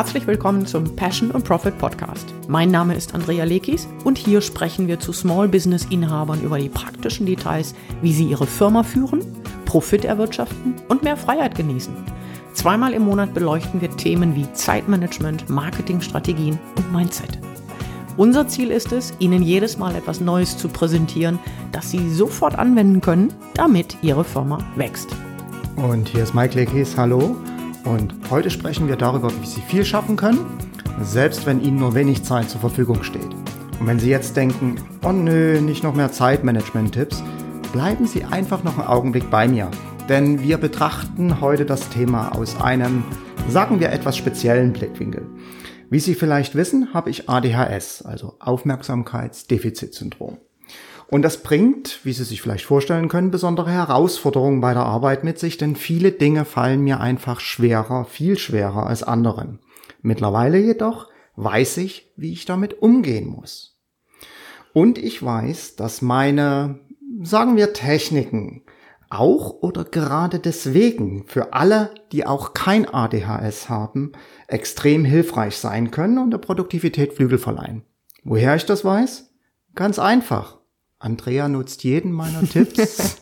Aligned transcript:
Herzlich 0.00 0.26
willkommen 0.26 0.64
zum 0.64 0.96
Passion 0.96 1.30
und 1.30 1.44
Profit 1.44 1.76
Podcast. 1.76 2.32
Mein 2.48 2.70
Name 2.70 2.94
ist 2.94 3.14
Andrea 3.14 3.44
Lekis 3.44 3.86
und 4.02 4.16
hier 4.16 4.40
sprechen 4.40 4.88
wir 4.88 4.98
zu 4.98 5.12
Small 5.12 5.46
Business 5.46 5.84
Inhabern 5.90 6.40
über 6.40 6.58
die 6.58 6.70
praktischen 6.70 7.26
Details, 7.26 7.74
wie 8.00 8.14
sie 8.14 8.24
ihre 8.24 8.46
Firma 8.46 8.82
führen, 8.82 9.20
Profit 9.66 10.06
erwirtschaften 10.06 10.76
und 10.88 11.02
mehr 11.02 11.18
Freiheit 11.18 11.54
genießen. 11.54 11.94
Zweimal 12.54 12.94
im 12.94 13.02
Monat 13.02 13.34
beleuchten 13.34 13.82
wir 13.82 13.90
Themen 13.90 14.34
wie 14.34 14.50
Zeitmanagement, 14.54 15.50
Marketingstrategien 15.50 16.58
und 16.78 16.92
Mindset. 16.94 17.38
Unser 18.16 18.48
Ziel 18.48 18.70
ist 18.70 18.92
es, 18.92 19.12
Ihnen 19.18 19.42
jedes 19.42 19.76
Mal 19.76 19.94
etwas 19.94 20.18
Neues 20.22 20.56
zu 20.56 20.68
präsentieren, 20.68 21.38
das 21.72 21.90
Sie 21.90 22.08
sofort 22.08 22.58
anwenden 22.58 23.02
können, 23.02 23.34
damit 23.52 23.98
Ihre 24.00 24.24
Firma 24.24 24.60
wächst. 24.76 25.10
Und 25.76 26.08
hier 26.08 26.22
ist 26.22 26.34
Mike 26.34 26.54
Lekis, 26.54 26.96
hallo. 26.96 27.36
Und 27.84 28.14
heute 28.30 28.50
sprechen 28.50 28.88
wir 28.88 28.96
darüber, 28.96 29.30
wie 29.40 29.46
Sie 29.46 29.62
viel 29.62 29.84
schaffen 29.84 30.16
können, 30.16 30.44
selbst 31.02 31.46
wenn 31.46 31.62
Ihnen 31.62 31.78
nur 31.78 31.94
wenig 31.94 32.24
Zeit 32.24 32.50
zur 32.50 32.60
Verfügung 32.60 33.02
steht. 33.02 33.32
Und 33.78 33.86
wenn 33.86 33.98
Sie 33.98 34.10
jetzt 34.10 34.36
denken, 34.36 34.76
oh 35.04 35.12
nö, 35.12 35.60
nicht 35.60 35.82
noch 35.82 35.94
mehr 35.94 36.12
Zeitmanagement-Tipps, 36.12 37.22
bleiben 37.72 38.06
Sie 38.06 38.24
einfach 38.24 38.64
noch 38.64 38.78
einen 38.78 38.88
Augenblick 38.88 39.30
bei 39.30 39.48
mir. 39.48 39.70
Denn 40.08 40.42
wir 40.42 40.58
betrachten 40.58 41.40
heute 41.40 41.64
das 41.64 41.88
Thema 41.88 42.36
aus 42.36 42.60
einem, 42.60 43.04
sagen 43.48 43.80
wir, 43.80 43.90
etwas 43.90 44.16
speziellen 44.16 44.72
Blickwinkel. 44.72 45.26
Wie 45.88 46.00
Sie 46.00 46.14
vielleicht 46.14 46.54
wissen, 46.54 46.92
habe 46.92 47.10
ich 47.10 47.28
ADHS, 47.28 48.02
also 48.02 48.36
Aufmerksamkeitsdefizitsyndrom. 48.38 50.38
Und 51.10 51.22
das 51.22 51.42
bringt, 51.42 51.98
wie 52.04 52.12
Sie 52.12 52.22
sich 52.22 52.40
vielleicht 52.40 52.64
vorstellen 52.64 53.08
können, 53.08 53.32
besondere 53.32 53.72
Herausforderungen 53.72 54.60
bei 54.60 54.74
der 54.74 54.84
Arbeit 54.84 55.24
mit 55.24 55.40
sich, 55.40 55.58
denn 55.58 55.74
viele 55.74 56.12
Dinge 56.12 56.44
fallen 56.44 56.82
mir 56.82 57.00
einfach 57.00 57.40
schwerer, 57.40 58.04
viel 58.04 58.38
schwerer 58.38 58.86
als 58.86 59.02
anderen. 59.02 59.58
Mittlerweile 60.02 60.58
jedoch 60.58 61.08
weiß 61.34 61.78
ich, 61.78 62.12
wie 62.16 62.32
ich 62.32 62.44
damit 62.44 62.80
umgehen 62.80 63.26
muss. 63.26 63.80
Und 64.72 64.98
ich 64.98 65.20
weiß, 65.20 65.74
dass 65.74 66.00
meine, 66.00 66.78
sagen 67.22 67.56
wir, 67.56 67.72
Techniken 67.72 68.62
auch 69.08 69.62
oder 69.62 69.84
gerade 69.84 70.38
deswegen 70.38 71.26
für 71.26 71.52
alle, 71.52 71.92
die 72.12 72.24
auch 72.24 72.54
kein 72.54 72.88
ADHS 72.88 73.68
haben, 73.68 74.12
extrem 74.46 75.04
hilfreich 75.04 75.56
sein 75.56 75.90
können 75.90 76.18
und 76.18 76.30
der 76.30 76.38
Produktivität 76.38 77.14
Flügel 77.14 77.38
verleihen. 77.38 77.82
Woher 78.22 78.54
ich 78.54 78.64
das 78.64 78.84
weiß? 78.84 79.34
Ganz 79.74 79.98
einfach. 79.98 80.59
Andrea 81.00 81.48
nutzt 81.48 81.82
jeden 81.82 82.12
meiner 82.12 82.48
Tipps 82.48 83.16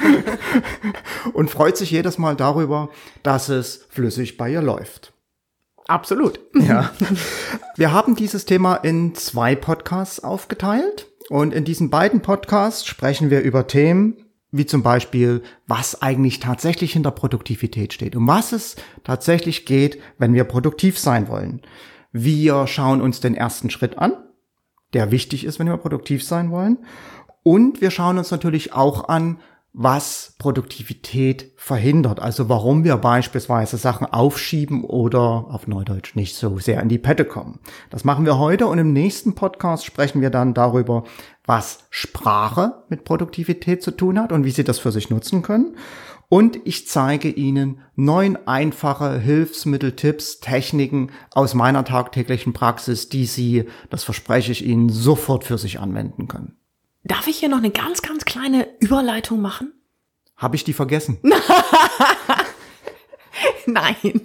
und 1.32 1.50
freut 1.50 1.76
sich 1.76 1.90
jedes 1.90 2.18
Mal 2.18 2.36
darüber, 2.36 2.90
dass 3.24 3.48
es 3.48 3.86
flüssig 3.88 4.36
bei 4.36 4.52
ihr 4.52 4.62
läuft. 4.62 5.12
Absolut. 5.88 6.38
Ja. 6.54 6.92
Wir 7.76 7.92
haben 7.92 8.14
dieses 8.14 8.44
Thema 8.44 8.76
in 8.76 9.14
zwei 9.14 9.56
Podcasts 9.56 10.22
aufgeteilt 10.22 11.08
und 11.28 11.52
in 11.52 11.64
diesen 11.64 11.90
beiden 11.90 12.20
Podcasts 12.20 12.86
sprechen 12.86 13.30
wir 13.30 13.40
über 13.40 13.66
Themen 13.66 14.22
wie 14.52 14.66
zum 14.66 14.82
Beispiel, 14.82 15.42
was 15.66 16.02
eigentlich 16.02 16.38
tatsächlich 16.38 16.92
hinter 16.92 17.10
Produktivität 17.10 17.94
steht, 17.94 18.14
um 18.14 18.28
was 18.28 18.52
es 18.52 18.76
tatsächlich 19.02 19.64
geht, 19.64 19.98
wenn 20.18 20.34
wir 20.34 20.44
produktiv 20.44 20.98
sein 20.98 21.26
wollen. 21.28 21.62
Wir 22.12 22.66
schauen 22.66 23.00
uns 23.00 23.20
den 23.20 23.34
ersten 23.34 23.70
Schritt 23.70 23.96
an, 23.96 24.12
der 24.92 25.10
wichtig 25.10 25.44
ist, 25.44 25.58
wenn 25.58 25.68
wir 25.68 25.78
produktiv 25.78 26.22
sein 26.22 26.50
wollen. 26.50 26.78
Und 27.42 27.80
wir 27.80 27.90
schauen 27.90 28.18
uns 28.18 28.30
natürlich 28.30 28.72
auch 28.72 29.08
an, 29.08 29.38
was 29.74 30.34
Produktivität 30.38 31.52
verhindert. 31.56 32.20
Also 32.20 32.48
warum 32.48 32.84
wir 32.84 32.96
beispielsweise 32.98 33.78
Sachen 33.78 34.06
aufschieben 34.06 34.84
oder 34.84 35.46
auf 35.48 35.66
Neudeutsch 35.66 36.14
nicht 36.14 36.36
so 36.36 36.58
sehr 36.58 36.82
in 36.82 36.90
die 36.90 36.98
Pette 36.98 37.24
kommen. 37.24 37.58
Das 37.88 38.04
machen 38.04 38.26
wir 38.26 38.38
heute 38.38 38.66
und 38.66 38.78
im 38.78 38.92
nächsten 38.92 39.34
Podcast 39.34 39.86
sprechen 39.86 40.20
wir 40.20 40.30
dann 40.30 40.52
darüber, 40.52 41.04
was 41.46 41.86
Sprache 41.88 42.82
mit 42.90 43.04
Produktivität 43.04 43.82
zu 43.82 43.92
tun 43.92 44.20
hat 44.20 44.30
und 44.30 44.44
wie 44.44 44.50
Sie 44.50 44.64
das 44.64 44.78
für 44.78 44.92
sich 44.92 45.08
nutzen 45.08 45.42
können. 45.42 45.76
Und 46.28 46.58
ich 46.64 46.86
zeige 46.88 47.28
Ihnen 47.28 47.80
neun 47.94 48.38
einfache 48.46 49.18
Hilfsmittel, 49.18 49.92
Tipps, 49.92 50.40
Techniken 50.40 51.10
aus 51.30 51.54
meiner 51.54 51.84
tagtäglichen 51.84 52.52
Praxis, 52.52 53.08
die 53.08 53.26
Sie, 53.26 53.64
das 53.90 54.04
verspreche 54.04 54.52
ich 54.52 54.64
Ihnen, 54.64 54.88
sofort 54.88 55.44
für 55.44 55.58
sich 55.58 55.78
anwenden 55.80 56.28
können. 56.28 56.56
Darf 57.04 57.26
ich 57.26 57.38
hier 57.38 57.48
noch 57.48 57.58
eine 57.58 57.70
ganz, 57.70 58.02
ganz 58.02 58.24
kleine 58.24 58.68
Überleitung 58.78 59.40
machen? 59.40 59.72
Habe 60.36 60.56
ich 60.56 60.64
die 60.64 60.72
vergessen? 60.72 61.18
Nein. 63.66 64.20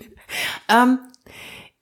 Ähm, 0.70 1.00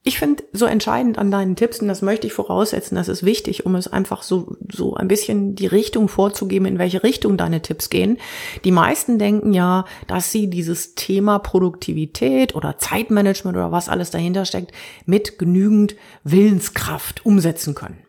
ich 0.06 0.20
finde 0.20 0.44
so 0.52 0.66
entscheidend 0.66 1.18
an 1.18 1.32
deinen 1.32 1.56
Tipps, 1.56 1.80
und 1.80 1.88
das 1.88 2.00
möchte 2.00 2.28
ich 2.28 2.32
voraussetzen, 2.32 2.94
das 2.94 3.08
ist 3.08 3.24
wichtig, 3.24 3.66
um 3.66 3.74
es 3.74 3.88
einfach 3.88 4.22
so, 4.22 4.56
so 4.70 4.94
ein 4.94 5.08
bisschen 5.08 5.56
die 5.56 5.66
Richtung 5.66 6.08
vorzugeben, 6.08 6.66
in 6.66 6.78
welche 6.78 7.02
Richtung 7.02 7.36
deine 7.36 7.60
Tipps 7.60 7.90
gehen. 7.90 8.18
Die 8.64 8.70
meisten 8.70 9.18
denken 9.18 9.52
ja, 9.52 9.84
dass 10.06 10.30
sie 10.30 10.48
dieses 10.48 10.94
Thema 10.94 11.40
Produktivität 11.40 12.54
oder 12.54 12.78
Zeitmanagement 12.78 13.56
oder 13.56 13.72
was 13.72 13.88
alles 13.88 14.12
dahinter 14.12 14.44
steckt, 14.44 14.70
mit 15.06 15.40
genügend 15.40 15.96
Willenskraft 16.22 17.26
umsetzen 17.26 17.74
können. 17.74 18.05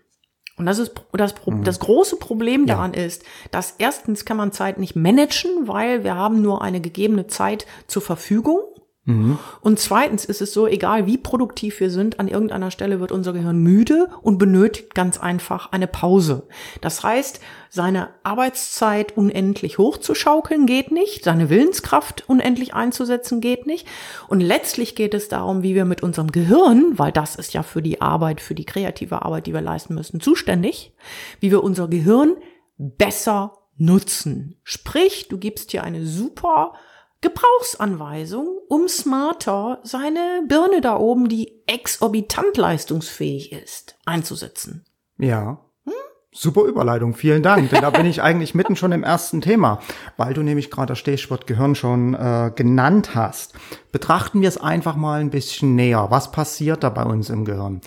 Und 0.57 0.65
das 0.65 0.79
ist 0.79 0.93
das, 1.13 1.35
mhm. 1.45 1.63
das 1.63 1.79
große 1.79 2.17
Problem 2.17 2.65
daran 2.65 2.93
ja. 2.93 3.03
ist, 3.03 3.23
dass 3.51 3.75
erstens 3.77 4.25
kann 4.25 4.37
man 4.37 4.51
Zeit 4.51 4.79
nicht 4.79 4.95
managen, 4.95 5.67
weil 5.67 6.03
wir 6.03 6.15
haben 6.15 6.41
nur 6.41 6.63
eine 6.63 6.81
gegebene 6.81 7.27
Zeit 7.27 7.67
zur 7.85 8.01
Verfügung. 8.01 8.59
Mhm. 9.07 9.39
Und 9.61 9.79
zweitens 9.79 10.25
ist 10.25 10.41
es 10.41 10.53
so, 10.53 10.67
egal 10.67 11.05
wie 11.05 11.17
produktiv 11.17 11.79
wir 11.79 11.89
sind, 11.89 12.19
an 12.19 12.27
irgendeiner 12.27 12.71
Stelle 12.71 12.99
wird 12.99 13.13
unser 13.13 13.31
Gehirn 13.31 13.57
müde 13.57 14.09
und 14.21 14.37
benötigt 14.37 14.93
ganz 14.95 15.17
einfach 15.17 15.71
eine 15.71 15.87
Pause. 15.87 16.45
Das 16.81 17.03
heißt, 17.03 17.39
seine 17.69 18.09
Arbeitszeit 18.23 19.15
unendlich 19.15 19.77
hochzuschaukeln 19.77 20.65
geht 20.65 20.91
nicht, 20.91 21.23
seine 21.23 21.49
Willenskraft 21.49 22.25
unendlich 22.27 22.73
einzusetzen 22.73 23.39
geht 23.39 23.65
nicht. 23.65 23.87
Und 24.27 24.41
letztlich 24.41 24.93
geht 24.93 25.13
es 25.13 25.29
darum, 25.29 25.63
wie 25.63 25.73
wir 25.73 25.85
mit 25.85 26.03
unserem 26.03 26.29
Gehirn, 26.29 26.99
weil 26.99 27.13
das 27.13 27.37
ist 27.37 27.53
ja 27.53 27.63
für 27.63 27.81
die 27.81 28.01
Arbeit, 28.01 28.41
für 28.41 28.55
die 28.55 28.65
kreative 28.65 29.21
Arbeit, 29.21 29.47
die 29.47 29.53
wir 29.53 29.61
leisten 29.61 29.95
müssen, 29.95 30.19
zuständig, 30.19 30.93
wie 31.39 31.49
wir 31.49 31.63
unser 31.63 31.87
Gehirn 31.87 32.35
besser 32.77 33.53
nutzen. 33.77 34.59
Sprich, 34.63 35.29
du 35.29 35.37
gibst 35.37 35.71
hier 35.71 35.83
eine 35.83 36.05
super 36.05 36.73
Gebrauchsanweisung, 37.21 38.59
um 38.69 38.87
smarter 38.87 39.79
seine 39.83 40.43
Birne 40.47 40.81
da 40.81 40.97
oben, 40.97 41.29
die 41.29 41.63
exorbitant 41.65 42.57
leistungsfähig 42.57 43.51
ist, 43.51 43.97
einzusetzen. 44.05 44.85
Ja. 45.17 45.59
Hm? 45.85 45.93
Super 46.31 46.63
Überleitung, 46.65 47.15
vielen 47.15 47.41
Dank. 47.41 47.71
Denn 47.71 47.81
da 47.81 47.89
bin 47.89 48.05
ich 48.05 48.21
eigentlich 48.21 48.53
mitten 48.53 48.75
schon 48.75 48.91
im 48.91 49.03
ersten 49.03 49.41
Thema, 49.41 49.79
weil 50.15 50.35
du 50.35 50.43
nämlich 50.43 50.69
gerade 50.69 50.91
das 50.91 50.99
Stichwort 50.99 51.47
Gehirn 51.47 51.73
schon 51.73 52.13
äh, 52.13 52.51
genannt 52.55 53.15
hast. 53.15 53.53
Betrachten 53.91 54.41
wir 54.41 54.49
es 54.49 54.59
einfach 54.59 54.95
mal 54.95 55.19
ein 55.19 55.31
bisschen 55.31 55.75
näher. 55.75 56.07
Was 56.09 56.31
passiert 56.31 56.83
da 56.83 56.89
bei 56.89 57.03
uns 57.03 57.31
im 57.31 57.45
Gehirn? 57.45 57.81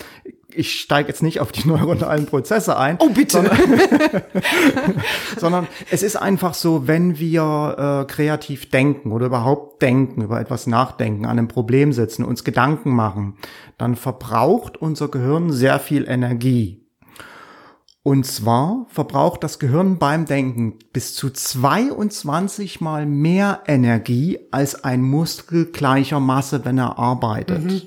Ich 0.55 0.79
steige 0.79 1.09
jetzt 1.09 1.23
nicht 1.23 1.39
auf 1.39 1.51
die 1.51 1.67
neuronalen 1.67 2.25
Prozesse 2.25 2.77
ein. 2.77 2.97
Oh, 2.99 3.09
bitte. 3.09 3.37
Sondern, 3.37 3.57
sondern 5.37 5.67
es 5.89 6.03
ist 6.03 6.15
einfach 6.15 6.53
so, 6.53 6.87
wenn 6.87 7.19
wir 7.19 8.05
äh, 8.07 8.11
kreativ 8.11 8.69
denken 8.69 9.11
oder 9.11 9.27
überhaupt 9.27 9.81
denken, 9.81 10.21
über 10.21 10.39
etwas 10.39 10.67
nachdenken, 10.67 11.25
an 11.25 11.37
einem 11.37 11.47
Problem 11.47 11.93
sitzen, 11.93 12.23
uns 12.23 12.43
Gedanken 12.43 12.91
machen, 12.91 13.35
dann 13.77 13.95
verbraucht 13.95 14.77
unser 14.77 15.07
Gehirn 15.07 15.51
sehr 15.51 15.79
viel 15.79 16.07
Energie. 16.07 16.81
Und 18.03 18.25
zwar 18.25 18.87
verbraucht 18.89 19.43
das 19.43 19.59
Gehirn 19.59 19.99
beim 19.99 20.25
Denken 20.25 20.79
bis 20.91 21.13
zu 21.13 21.29
22 21.29 22.81
mal 22.81 23.05
mehr 23.05 23.61
Energie 23.67 24.39
als 24.49 24.83
ein 24.83 25.03
Muskel 25.03 25.67
gleicher 25.67 26.19
Masse, 26.19 26.65
wenn 26.65 26.79
er 26.79 26.97
arbeitet. 26.97 27.63
Mhm. 27.63 27.81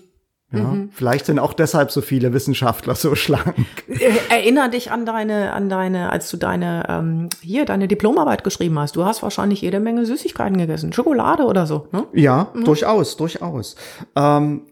Ja, 0.56 0.64
mhm. 0.64 0.90
Vielleicht 0.92 1.26
sind 1.26 1.38
auch 1.38 1.52
deshalb 1.52 1.90
so 1.90 2.00
viele 2.00 2.32
Wissenschaftler 2.32 2.94
so 2.94 3.14
schlank. 3.14 3.54
Äh, 3.88 4.10
erinner 4.30 4.68
dich 4.68 4.90
an 4.90 5.06
deine, 5.06 5.52
an 5.52 5.68
deine, 5.68 6.10
als 6.10 6.30
du 6.30 6.36
deine, 6.36 6.84
ähm, 6.88 7.28
hier, 7.42 7.64
deine 7.64 7.88
Diplomarbeit 7.88 8.44
geschrieben 8.44 8.78
hast. 8.78 8.96
Du 8.96 9.04
hast 9.04 9.22
wahrscheinlich 9.22 9.60
jede 9.60 9.80
Menge 9.80 10.06
Süßigkeiten 10.06 10.56
gegessen. 10.56 10.92
Schokolade 10.92 11.44
oder 11.44 11.66
so, 11.66 11.88
ne? 11.92 12.06
Ja, 12.12 12.48
mhm. 12.54 12.64
durchaus, 12.64 13.16
durchaus. 13.16 13.76
Ähm, 14.16 14.66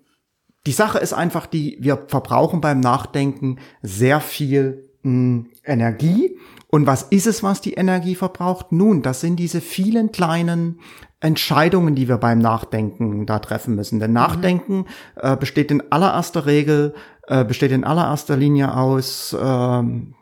die 0.67 0.73
Sache 0.73 0.99
ist 0.99 1.12
einfach 1.12 1.46
die, 1.46 1.79
wir 1.81 2.05
verbrauchen 2.06 2.61
beim 2.61 2.81
Nachdenken 2.81 3.58
sehr 3.82 4.20
viel 4.20 4.92
mh, 5.03 5.11
hm, 5.11 5.47
Energie. 5.65 6.39
Und 6.69 6.87
was 6.87 7.03
ist 7.03 7.27
es, 7.27 7.43
was 7.43 7.61
die 7.61 7.75
Energie 7.75 8.15
verbraucht? 8.15 8.73
Nun, 8.73 9.03
das 9.03 9.21
sind 9.21 9.37
diese 9.37 9.61
vielen 9.61 10.11
kleinen 10.11 10.81
Entscheidungen, 11.21 11.95
die 11.95 12.09
wir 12.09 12.17
beim 12.17 12.39
Nachdenken 12.39 13.27
da 13.27 13.39
treffen 13.39 13.75
müssen. 13.75 14.01
Denn 14.01 14.13
Nachdenken 14.13 14.79
mhm. 14.79 14.87
äh, 15.17 15.37
besteht 15.37 15.71
in 15.71 15.93
allererster 15.93 16.47
Regel, 16.47 16.95
äh, 17.29 17.45
besteht 17.45 17.73
in 17.73 17.85
allererster 17.85 18.37
Linie 18.37 18.77
aus 18.77 19.37
ähm, 19.41 20.15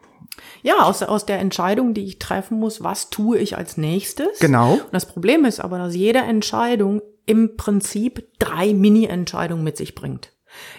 ja, 0.63 0.81
aus, 0.81 1.03
aus 1.03 1.25
der 1.25 1.39
Entscheidung, 1.39 1.95
die 1.95 2.05
ich 2.05 2.19
treffen 2.19 2.59
muss, 2.59 2.83
was 2.83 3.11
tue 3.11 3.39
ich 3.39 3.57
als 3.57 3.77
nächstes. 3.77 4.39
Genau. 4.41 4.75
Und 4.75 4.93
das 4.93 5.07
Problem 5.07 5.45
ist 5.45 5.61
aber, 5.61 5.79
dass 5.79 5.95
jede 5.95 6.19
Entscheidung 6.19 7.01
im 7.27 7.57
Prinzip 7.57 8.29
drei 8.39 8.75
Mini-Entscheidungen 8.75 9.65
mit 9.65 9.77
sich 9.77 9.95
bringt. 9.95 10.33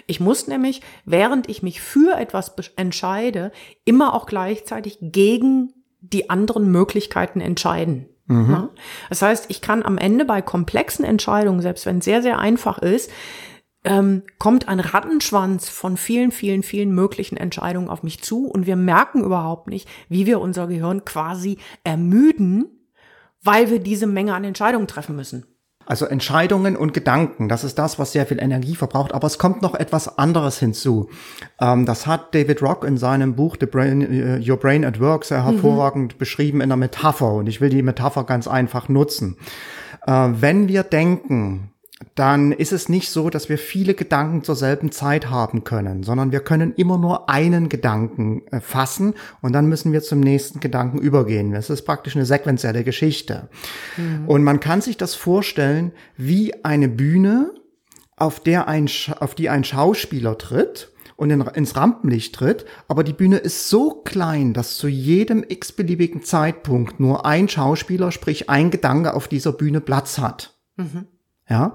Ich 0.06 0.20
muss 0.20 0.46
nämlich, 0.46 0.80
während 1.04 1.48
ich 1.48 1.62
mich 1.62 1.80
für 1.80 2.16
etwas 2.18 2.54
entscheide, 2.76 3.52
immer 3.84 4.14
auch 4.14 4.26
gleichzeitig 4.26 4.98
gegen 5.00 5.72
die 6.00 6.30
anderen 6.30 6.70
Möglichkeiten 6.70 7.40
entscheiden. 7.40 8.08
Mhm. 8.26 8.68
Das 9.08 9.22
heißt, 9.22 9.46
ich 9.48 9.60
kann 9.60 9.82
am 9.82 9.98
Ende 9.98 10.24
bei 10.24 10.42
komplexen 10.42 11.04
Entscheidungen, 11.04 11.60
selbst 11.60 11.86
wenn 11.86 11.98
es 11.98 12.04
sehr, 12.04 12.22
sehr 12.22 12.38
einfach 12.38 12.78
ist, 12.78 13.10
ähm, 13.84 14.22
kommt 14.38 14.68
ein 14.68 14.80
Rattenschwanz 14.80 15.68
von 15.68 15.96
vielen, 15.96 16.30
vielen, 16.30 16.62
vielen 16.62 16.94
möglichen 16.94 17.36
Entscheidungen 17.36 17.88
auf 17.88 18.02
mich 18.02 18.22
zu 18.22 18.46
und 18.46 18.66
wir 18.66 18.76
merken 18.76 19.24
überhaupt 19.24 19.68
nicht, 19.68 19.88
wie 20.08 20.26
wir 20.26 20.40
unser 20.40 20.68
Gehirn 20.68 21.04
quasi 21.04 21.58
ermüden, 21.82 22.88
weil 23.42 23.70
wir 23.70 23.80
diese 23.80 24.06
Menge 24.06 24.34
an 24.34 24.44
Entscheidungen 24.44 24.86
treffen 24.86 25.16
müssen. 25.16 25.46
Also 25.86 26.06
Entscheidungen 26.06 26.76
und 26.76 26.94
Gedanken, 26.94 27.48
das 27.48 27.64
ist 27.64 27.78
das, 27.78 27.98
was 27.98 28.12
sehr 28.12 28.26
viel 28.26 28.40
Energie 28.40 28.76
verbraucht. 28.76 29.12
Aber 29.12 29.26
es 29.26 29.38
kommt 29.38 29.62
noch 29.62 29.74
etwas 29.74 30.18
anderes 30.18 30.58
hinzu. 30.58 31.10
Ähm, 31.60 31.86
das 31.86 32.06
hat 32.06 32.34
David 32.34 32.62
Rock 32.62 32.84
in 32.84 32.96
seinem 32.96 33.34
Buch 33.34 33.56
The 33.58 33.66
Brain, 33.66 34.02
uh, 34.02 34.50
Your 34.50 34.58
Brain 34.58 34.84
at 34.84 35.00
Work 35.00 35.24
sehr 35.24 35.42
mhm. 35.42 35.52
hervorragend 35.52 36.14
mhm. 36.14 36.18
beschrieben 36.18 36.60
in 36.60 36.68
der 36.68 36.76
Metapher. 36.76 37.32
Und 37.32 37.48
ich 37.48 37.60
will 37.60 37.70
die 37.70 37.82
Metapher 37.82 38.24
ganz 38.24 38.46
einfach 38.46 38.88
nutzen. 38.88 39.36
Äh, 40.06 40.28
wenn 40.32 40.68
wir 40.68 40.82
denken, 40.84 41.71
dann 42.14 42.52
ist 42.52 42.72
es 42.72 42.88
nicht 42.88 43.10
so, 43.10 43.30
dass 43.30 43.48
wir 43.48 43.58
viele 43.58 43.94
Gedanken 43.94 44.42
zur 44.44 44.56
selben 44.56 44.92
Zeit 44.92 45.30
haben 45.30 45.64
können, 45.64 46.02
sondern 46.02 46.32
wir 46.32 46.40
können 46.40 46.74
immer 46.74 46.98
nur 46.98 47.28
einen 47.28 47.68
Gedanken 47.68 48.42
äh, 48.50 48.60
fassen 48.60 49.14
und 49.40 49.52
dann 49.52 49.66
müssen 49.66 49.92
wir 49.92 50.02
zum 50.02 50.20
nächsten 50.20 50.60
Gedanken 50.60 50.98
übergehen. 50.98 51.52
Das 51.52 51.70
ist 51.70 51.82
praktisch 51.82 52.16
eine 52.16 52.26
sequenzielle 52.26 52.84
Geschichte. 52.84 53.48
Mhm. 53.96 54.28
Und 54.28 54.44
man 54.44 54.60
kann 54.60 54.80
sich 54.80 54.96
das 54.96 55.14
vorstellen 55.14 55.92
wie 56.16 56.64
eine 56.64 56.88
Bühne, 56.88 57.54
auf 58.16 58.40
der 58.40 58.68
ein, 58.68 58.88
auf 59.20 59.34
die 59.34 59.48
ein 59.48 59.64
Schauspieler 59.64 60.38
tritt 60.38 60.92
und 61.16 61.30
in, 61.30 61.40
ins 61.40 61.76
Rampenlicht 61.76 62.34
tritt, 62.34 62.64
aber 62.88 63.04
die 63.04 63.12
Bühne 63.12 63.38
ist 63.38 63.68
so 63.68 64.02
klein, 64.02 64.52
dass 64.52 64.76
zu 64.76 64.88
jedem 64.88 65.44
x-beliebigen 65.46 66.22
Zeitpunkt 66.22 67.00
nur 67.00 67.26
ein 67.26 67.48
Schauspieler, 67.48 68.12
sprich 68.12 68.48
ein 68.50 68.70
Gedanke 68.70 69.14
auf 69.14 69.28
dieser 69.28 69.52
Bühne 69.52 69.80
Platz 69.80 70.18
hat. 70.18 70.58
Mhm. 70.76 71.06
Ja. 71.48 71.74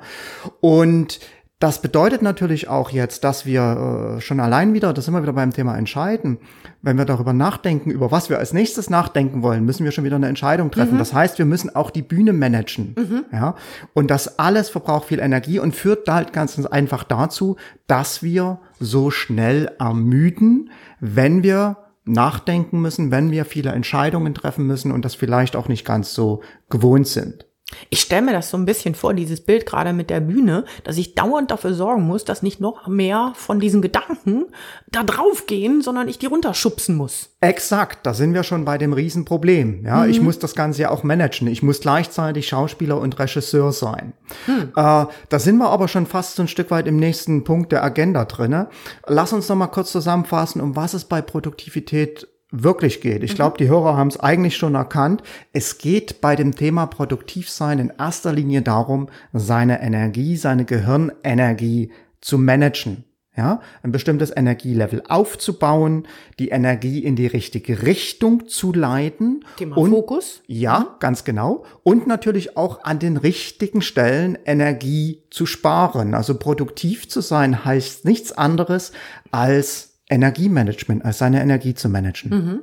Und 0.62 1.20
das 1.60 1.82
bedeutet 1.82 2.22
natürlich 2.22 2.68
auch 2.68 2.92
jetzt, 2.92 3.24
dass 3.24 3.48
wir 3.48 4.18
äh, 4.18 4.22
schon 4.22 4.40
allein 4.40 4.76
wieder, 4.76 4.94
das 4.94 5.06
sind 5.06 5.16
wir 5.16 5.24
wieder 5.24 5.34
beim 5.34 5.52
Thema 5.52 5.76
entscheiden, 5.76 6.38
wenn 6.84 7.00
wir 7.00 7.06
darüber 7.06 7.34
nachdenken, 7.34 7.90
über 7.90 8.12
was 8.12 8.30
wir 8.30 8.38
als 8.38 8.54
nächstes 8.54 8.92
nachdenken 8.92 9.42
wollen, 9.42 9.66
müssen 9.66 9.84
wir 9.84 9.92
schon 9.92 10.04
wieder 10.04 10.18
eine 10.18 10.28
Entscheidung 10.28 10.70
treffen. 10.70 10.96
Mhm. 10.96 11.00
Das 11.00 11.16
heißt, 11.16 11.40
wir 11.40 11.46
müssen 11.46 11.76
auch 11.76 11.90
die 11.90 12.04
Bühne 12.04 12.32
managen. 12.32 12.94
Mhm. 12.96 13.26
Ja. 13.32 13.56
Und 13.96 14.12
das 14.12 14.38
alles 14.38 14.70
verbraucht 14.70 15.08
viel 15.08 15.20
Energie 15.20 15.58
und 15.58 15.76
führt 15.76 16.08
halt 16.08 16.32
ganz 16.32 16.64
einfach 16.64 17.04
dazu, 17.04 17.56
dass 17.88 18.22
wir 18.22 18.60
so 18.80 19.10
schnell 19.10 19.72
ermüden, 19.80 20.70
wenn 21.00 21.42
wir 21.42 21.78
nachdenken 22.06 22.82
müssen, 22.82 23.10
wenn 23.10 23.32
wir 23.32 23.46
viele 23.46 23.72
Entscheidungen 23.72 24.36
treffen 24.36 24.68
müssen 24.68 24.92
und 24.92 25.04
das 25.06 25.16
vielleicht 25.16 25.56
auch 25.56 25.68
nicht 25.68 25.86
ganz 25.86 26.14
so 26.14 26.42
gewohnt 26.70 27.08
sind. 27.08 27.47
Ich 27.90 28.00
stelle 28.00 28.22
mir 28.22 28.32
das 28.32 28.50
so 28.50 28.56
ein 28.56 28.66
bisschen 28.66 28.96
vor, 28.96 29.14
dieses 29.14 29.42
Bild 29.42 29.66
gerade 29.66 29.92
mit 29.92 30.10
der 30.10 30.22
Bühne, 30.22 30.64
dass 30.86 30.98
ich 30.98 31.16
dauernd 31.16 31.52
dafür 31.52 31.74
sorgen 31.74 32.04
muss, 32.04 32.24
dass 32.24 32.42
nicht 32.42 32.62
noch 32.62 32.88
mehr 32.88 33.34
von 33.36 33.60
diesen 33.60 33.82
Gedanken 33.82 34.46
da 34.90 35.04
drauf 35.04 35.48
gehen, 35.48 35.82
sondern 35.82 36.08
ich 36.08 36.18
die 36.18 36.28
runterschubsen 36.28 36.96
muss. 36.96 37.30
Exakt, 37.42 38.06
da 38.06 38.14
sind 38.14 38.34
wir 38.34 38.44
schon 38.44 38.64
bei 38.64 38.78
dem 38.78 38.94
Riesenproblem. 38.94 39.86
Ja, 39.86 40.04
mhm. 40.04 40.10
ich 40.10 40.22
muss 40.22 40.40
das 40.40 40.56
Ganze 40.56 40.84
ja 40.84 40.92
auch 40.92 41.04
managen. 41.04 41.48
Ich 41.48 41.62
muss 41.62 41.82
gleichzeitig 41.82 42.48
Schauspieler 42.48 43.00
und 43.02 43.20
Regisseur 43.20 43.74
sein. 43.74 44.14
Mhm. 44.48 44.72
Äh, 44.76 45.06
da 45.30 45.40
sind 45.40 45.58
wir 45.58 45.70
aber 45.70 45.90
schon 45.90 46.06
fast 46.06 46.38
so 46.38 46.44
ein 46.44 46.48
Stück 46.48 46.72
weit 46.72 46.88
im 46.88 46.96
nächsten 46.96 47.44
Punkt 47.44 47.74
der 47.74 47.84
Agenda 47.84 48.24
drinne. 48.24 48.70
Lass 49.08 49.34
uns 49.34 49.50
noch 49.50 49.58
mal 49.58 49.68
kurz 49.68 49.92
zusammenfassen, 49.92 50.62
um 50.62 50.78
was 50.78 50.94
es 50.94 51.04
bei 51.04 51.22
Produktivität 51.22 52.28
wirklich 52.52 53.02
geht. 53.02 53.24
Ich 53.24 53.34
mhm. 53.34 53.36
glaube, 53.36 53.58
die 53.58 53.68
Hörer 53.68 53.98
haben 53.98 54.08
es 54.08 54.20
eigentlich 54.20 54.56
schon 54.58 54.76
erkannt. 54.76 55.24
Es 55.54 55.78
geht 55.78 56.22
bei 56.22 56.36
dem 56.36 56.56
Thema 56.56 56.86
Produktivsein 56.86 57.80
in 57.80 57.94
erster 57.98 58.34
Linie 58.34 58.62
darum, 58.62 59.10
seine 59.34 59.82
Energie, 59.82 60.38
seine 60.38 60.66
Gehirnenergie 60.66 61.92
zu 62.22 62.38
managen. 62.38 63.04
Ja, 63.36 63.62
ein 63.84 63.92
bestimmtes 63.92 64.36
Energielevel 64.36 65.04
aufzubauen, 65.08 66.08
die 66.40 66.50
Energie 66.50 67.04
in 67.04 67.16
die 67.16 67.28
richtige 67.28 67.84
Richtung 67.84 68.48
zu 68.48 68.74
leiten. 68.74 69.46
Thema 69.58 69.78
und, 69.78 69.92
Fokus. 69.92 70.42
Ja, 70.48 70.80
mhm. 70.80 70.86
ganz 71.00 71.24
genau. 71.24 71.64
Und 71.84 72.08
natürlich 72.08 72.58
auch 72.58 72.84
an 72.84 72.98
den 72.98 73.16
richtigen 73.16 73.84
Stellen 73.84 74.40
Energie 74.44 75.22
zu 75.30 75.46
sparen. 75.46 76.16
Also 76.16 76.40
produktiv 76.40 77.10
zu 77.10 77.22
sein 77.22 77.64
heißt 77.64 78.06
nichts 78.06 78.32
anderes 78.32 78.92
als 79.30 79.97
Energiemanagement, 80.10 81.04
als 81.04 81.18
seine 81.18 81.42
Energie 81.42 81.74
zu 81.74 81.90
managen. 81.90 82.30
Mhm. 82.32 82.60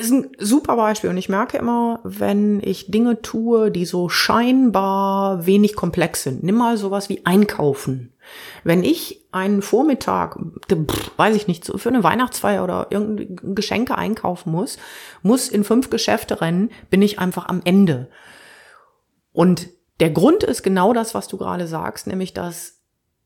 Ist 0.00 0.10
ein 0.10 0.30
super 0.38 0.76
Beispiel 0.76 1.10
und 1.10 1.18
ich 1.18 1.28
merke 1.28 1.58
immer, 1.58 2.00
wenn 2.04 2.60
ich 2.62 2.90
Dinge 2.90 3.20
tue, 3.20 3.70
die 3.70 3.84
so 3.84 4.08
scheinbar 4.08 5.46
wenig 5.46 5.76
komplex 5.76 6.22
sind. 6.22 6.42
Nimm 6.42 6.56
mal 6.56 6.78
sowas 6.78 7.08
wie 7.10 7.24
Einkaufen. 7.26 8.14
Wenn 8.64 8.82
ich 8.82 9.26
einen 9.32 9.60
Vormittag, 9.60 10.38
weiß 11.16 11.36
ich 11.36 11.46
nicht, 11.46 11.66
für 11.66 11.88
eine 11.90 12.02
Weihnachtsfeier 12.02 12.64
oder 12.64 12.86
irgendeine 12.90 13.54
Geschenke 13.54 13.98
einkaufen 13.98 14.50
muss, 14.50 14.78
muss 15.22 15.48
in 15.48 15.64
fünf 15.64 15.90
Geschäfte 15.90 16.40
rennen, 16.40 16.70
bin 16.88 17.02
ich 17.02 17.18
einfach 17.18 17.46
am 17.48 17.60
Ende. 17.64 18.08
Und 19.32 19.68
der 20.00 20.10
Grund 20.10 20.42
ist 20.42 20.62
genau 20.62 20.92
das, 20.92 21.14
was 21.14 21.28
du 21.28 21.36
gerade 21.36 21.66
sagst, 21.66 22.06
nämlich 22.06 22.32
dass 22.32 22.83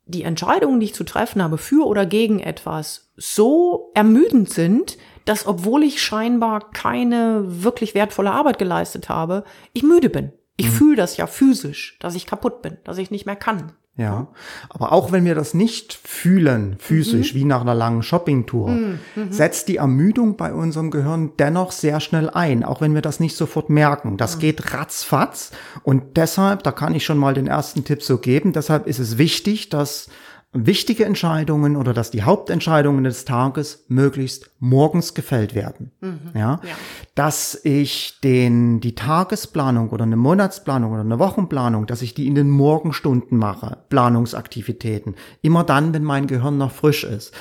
die 0.08 0.24
Entscheidungen, 0.24 0.80
die 0.80 0.86
ich 0.86 0.94
zu 0.94 1.04
treffen 1.04 1.42
habe, 1.42 1.58
für 1.58 1.86
oder 1.86 2.06
gegen 2.06 2.40
etwas, 2.40 3.12
so 3.16 3.90
ermüdend 3.94 4.50
sind, 4.50 4.98
dass 5.26 5.46
obwohl 5.46 5.84
ich 5.84 6.02
scheinbar 6.02 6.70
keine 6.72 7.42
wirklich 7.62 7.94
wertvolle 7.94 8.32
Arbeit 8.32 8.58
geleistet 8.58 9.08
habe, 9.08 9.44
ich 9.74 9.82
müde 9.82 10.08
bin. 10.08 10.32
Ich 10.56 10.66
mhm. 10.66 10.72
fühle 10.72 10.96
das 10.96 11.16
ja 11.18 11.26
physisch, 11.26 11.98
dass 12.00 12.14
ich 12.14 12.26
kaputt 12.26 12.62
bin, 12.62 12.78
dass 12.84 12.98
ich 12.98 13.10
nicht 13.10 13.26
mehr 13.26 13.36
kann. 13.36 13.72
Ja, 13.98 14.28
aber 14.68 14.92
auch 14.92 15.10
wenn 15.10 15.24
wir 15.24 15.34
das 15.34 15.54
nicht 15.54 15.92
fühlen, 15.92 16.76
physisch, 16.78 17.34
mhm. 17.34 17.38
wie 17.38 17.44
nach 17.44 17.62
einer 17.62 17.74
langen 17.74 18.04
Shoppingtour, 18.04 18.68
mhm. 18.68 18.98
mhm. 19.16 19.32
setzt 19.32 19.66
die 19.66 19.78
Ermüdung 19.78 20.36
bei 20.36 20.54
unserem 20.54 20.92
Gehirn 20.92 21.32
dennoch 21.40 21.72
sehr 21.72 21.98
schnell 21.98 22.30
ein, 22.30 22.62
auch 22.62 22.80
wenn 22.80 22.94
wir 22.94 23.02
das 23.02 23.18
nicht 23.18 23.36
sofort 23.36 23.70
merken. 23.70 24.16
Das 24.16 24.36
mhm. 24.36 24.40
geht 24.40 24.72
ratzfatz 24.72 25.50
und 25.82 26.16
deshalb, 26.16 26.62
da 26.62 26.70
kann 26.70 26.94
ich 26.94 27.04
schon 27.04 27.18
mal 27.18 27.34
den 27.34 27.48
ersten 27.48 27.82
Tipp 27.82 28.04
so 28.04 28.18
geben, 28.18 28.52
deshalb 28.52 28.86
ist 28.86 29.00
es 29.00 29.18
wichtig, 29.18 29.68
dass 29.68 30.08
wichtige 30.52 31.04
Entscheidungen 31.04 31.76
oder 31.76 31.92
dass 31.92 32.10
die 32.10 32.22
Hauptentscheidungen 32.22 33.04
des 33.04 33.26
Tages 33.26 33.84
möglichst 33.88 34.50
morgens 34.58 35.12
gefällt 35.12 35.54
werden. 35.54 35.92
Mhm. 36.00 36.20
Ja? 36.34 36.60
ja? 36.62 36.74
dass 37.14 37.60
ich 37.64 38.18
den 38.22 38.80
die 38.80 38.94
Tagesplanung 38.94 39.90
oder 39.90 40.04
eine 40.04 40.16
Monatsplanung 40.16 40.92
oder 40.92 41.02
eine 41.02 41.18
Wochenplanung, 41.18 41.86
dass 41.86 42.00
ich 42.00 42.14
die 42.14 42.26
in 42.26 42.34
den 42.34 42.48
Morgenstunden 42.48 43.36
mache, 43.36 43.78
Planungsaktivitäten, 43.90 45.16
immer 45.42 45.64
dann, 45.64 45.92
wenn 45.92 46.04
mein 46.04 46.26
Gehirn 46.26 46.56
noch 46.56 46.72
frisch 46.72 47.04
ist. 47.04 47.34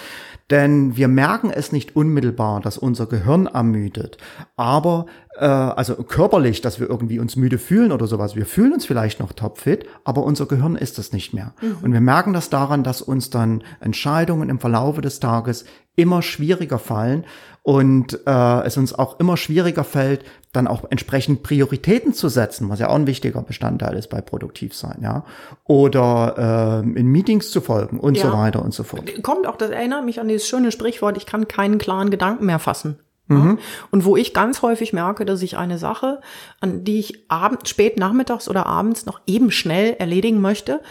Denn 0.49 0.95
wir 0.95 1.09
merken 1.09 1.49
es 1.49 1.73
nicht 1.73 1.95
unmittelbar, 1.95 2.61
dass 2.61 2.77
unser 2.77 3.05
Gehirn 3.05 3.47
ermüdet. 3.47 4.17
Aber, 4.55 5.05
also 5.45 5.95
körperlich, 5.95 6.61
dass 6.61 6.79
wir 6.79 6.89
irgendwie 6.89 7.19
uns 7.19 7.35
müde 7.35 7.57
fühlen 7.57 7.91
oder 7.91 8.07
sowas. 8.07 8.35
Wir 8.35 8.45
fühlen 8.45 8.73
uns 8.73 8.85
vielleicht 8.85 9.19
noch 9.19 9.33
topfit, 9.33 9.85
aber 10.03 10.23
unser 10.23 10.45
Gehirn 10.45 10.75
ist 10.75 10.99
es 10.99 11.13
nicht 11.13 11.33
mehr. 11.33 11.53
Mhm. 11.61 11.77
Und 11.81 11.93
wir 11.93 12.01
merken 12.01 12.33
das 12.33 12.49
daran, 12.49 12.83
dass 12.83 13.01
uns 13.01 13.29
dann 13.29 13.63
Entscheidungen 13.79 14.49
im 14.49 14.59
Verlaufe 14.59 15.01
des 15.01 15.19
Tages 15.19 15.65
immer 15.95 16.21
schwieriger 16.21 16.79
fallen 16.79 17.25
und 17.63 18.19
äh, 18.25 18.61
es 18.61 18.77
uns 18.77 18.93
auch 18.93 19.19
immer 19.19 19.35
schwieriger 19.35 19.83
fällt, 19.83 20.23
dann 20.53 20.67
auch 20.67 20.85
entsprechend 20.89 21.43
Prioritäten 21.43 22.13
zu 22.13 22.29
setzen, 22.29 22.69
was 22.69 22.79
ja 22.79 22.87
auch 22.87 22.95
ein 22.95 23.07
wichtiger 23.07 23.41
Bestandteil 23.41 23.97
ist 23.97 24.09
bei 24.09 24.21
Produktivsein, 24.21 24.99
ja. 25.01 25.25
Oder 25.65 26.83
äh, 26.85 26.99
in 26.99 27.07
Meetings 27.07 27.51
zu 27.51 27.59
folgen 27.59 27.99
und 27.99 28.15
ja. 28.15 28.23
so 28.23 28.31
weiter 28.31 28.63
und 28.63 28.73
so 28.73 28.83
fort. 28.83 29.21
Kommt 29.21 29.47
auch, 29.47 29.57
das 29.57 29.71
erinnert 29.71 30.05
mich 30.05 30.21
an 30.21 30.29
dieses 30.29 30.47
schöne 30.47 30.71
Sprichwort, 30.71 31.17
ich 31.17 31.25
kann 31.25 31.49
keinen 31.49 31.77
klaren 31.77 32.09
Gedanken 32.09 32.45
mehr 32.45 32.59
fassen. 32.59 32.99
Mhm. 33.27 33.59
Und 33.91 34.05
wo 34.05 34.15
ich 34.15 34.33
ganz 34.33 34.61
häufig 34.61 34.93
merke, 34.93 35.25
dass 35.25 35.41
ich 35.41 35.57
eine 35.57 35.77
Sache, 35.77 36.21
an 36.59 36.83
die 36.83 36.99
ich 36.99 37.25
abends, 37.29 37.69
spät 37.69 37.97
nachmittags 37.97 38.47
oder 38.49 38.65
abends 38.65 39.05
noch 39.05 39.21
eben 39.27 39.51
schnell 39.51 39.95
erledigen 39.99 40.41
möchte, 40.41 40.81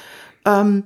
ähm, 0.45 0.85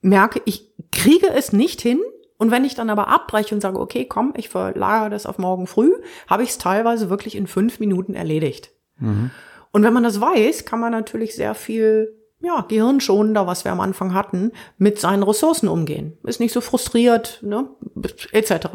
merke, 0.00 0.42
ich 0.44 0.72
kriege 0.92 1.28
es 1.30 1.52
nicht 1.52 1.80
hin, 1.80 2.00
und 2.38 2.50
wenn 2.50 2.64
ich 2.64 2.74
dann 2.74 2.90
aber 2.90 3.08
abbreche 3.08 3.54
und 3.54 3.60
sage, 3.60 3.80
okay, 3.80 4.04
komm, 4.04 4.34
ich 4.36 4.48
verlagere 4.48 5.10
das 5.10 5.26
auf 5.26 5.38
morgen 5.38 5.66
früh, 5.66 5.92
habe 6.28 6.42
ich 6.42 6.50
es 6.50 6.58
teilweise 6.58 7.08
wirklich 7.08 7.34
in 7.34 7.46
fünf 7.46 7.80
Minuten 7.80 8.14
erledigt. 8.14 8.70
Mhm. 8.98 9.30
Und 9.72 9.82
wenn 9.82 9.92
man 9.92 10.02
das 10.02 10.20
weiß, 10.20 10.64
kann 10.64 10.80
man 10.80 10.92
natürlich 10.92 11.34
sehr 11.34 11.54
viel 11.54 12.14
ja, 12.40 12.64
gehirnschonender, 12.68 13.46
was 13.46 13.64
wir 13.64 13.72
am 13.72 13.80
Anfang 13.80 14.12
hatten, 14.12 14.52
mit 14.76 15.00
seinen 15.00 15.22
Ressourcen 15.22 15.68
umgehen. 15.68 16.18
Ist 16.24 16.40
nicht 16.40 16.52
so 16.52 16.60
frustriert, 16.60 17.40
ne, 17.42 17.68
etc. 18.32 18.66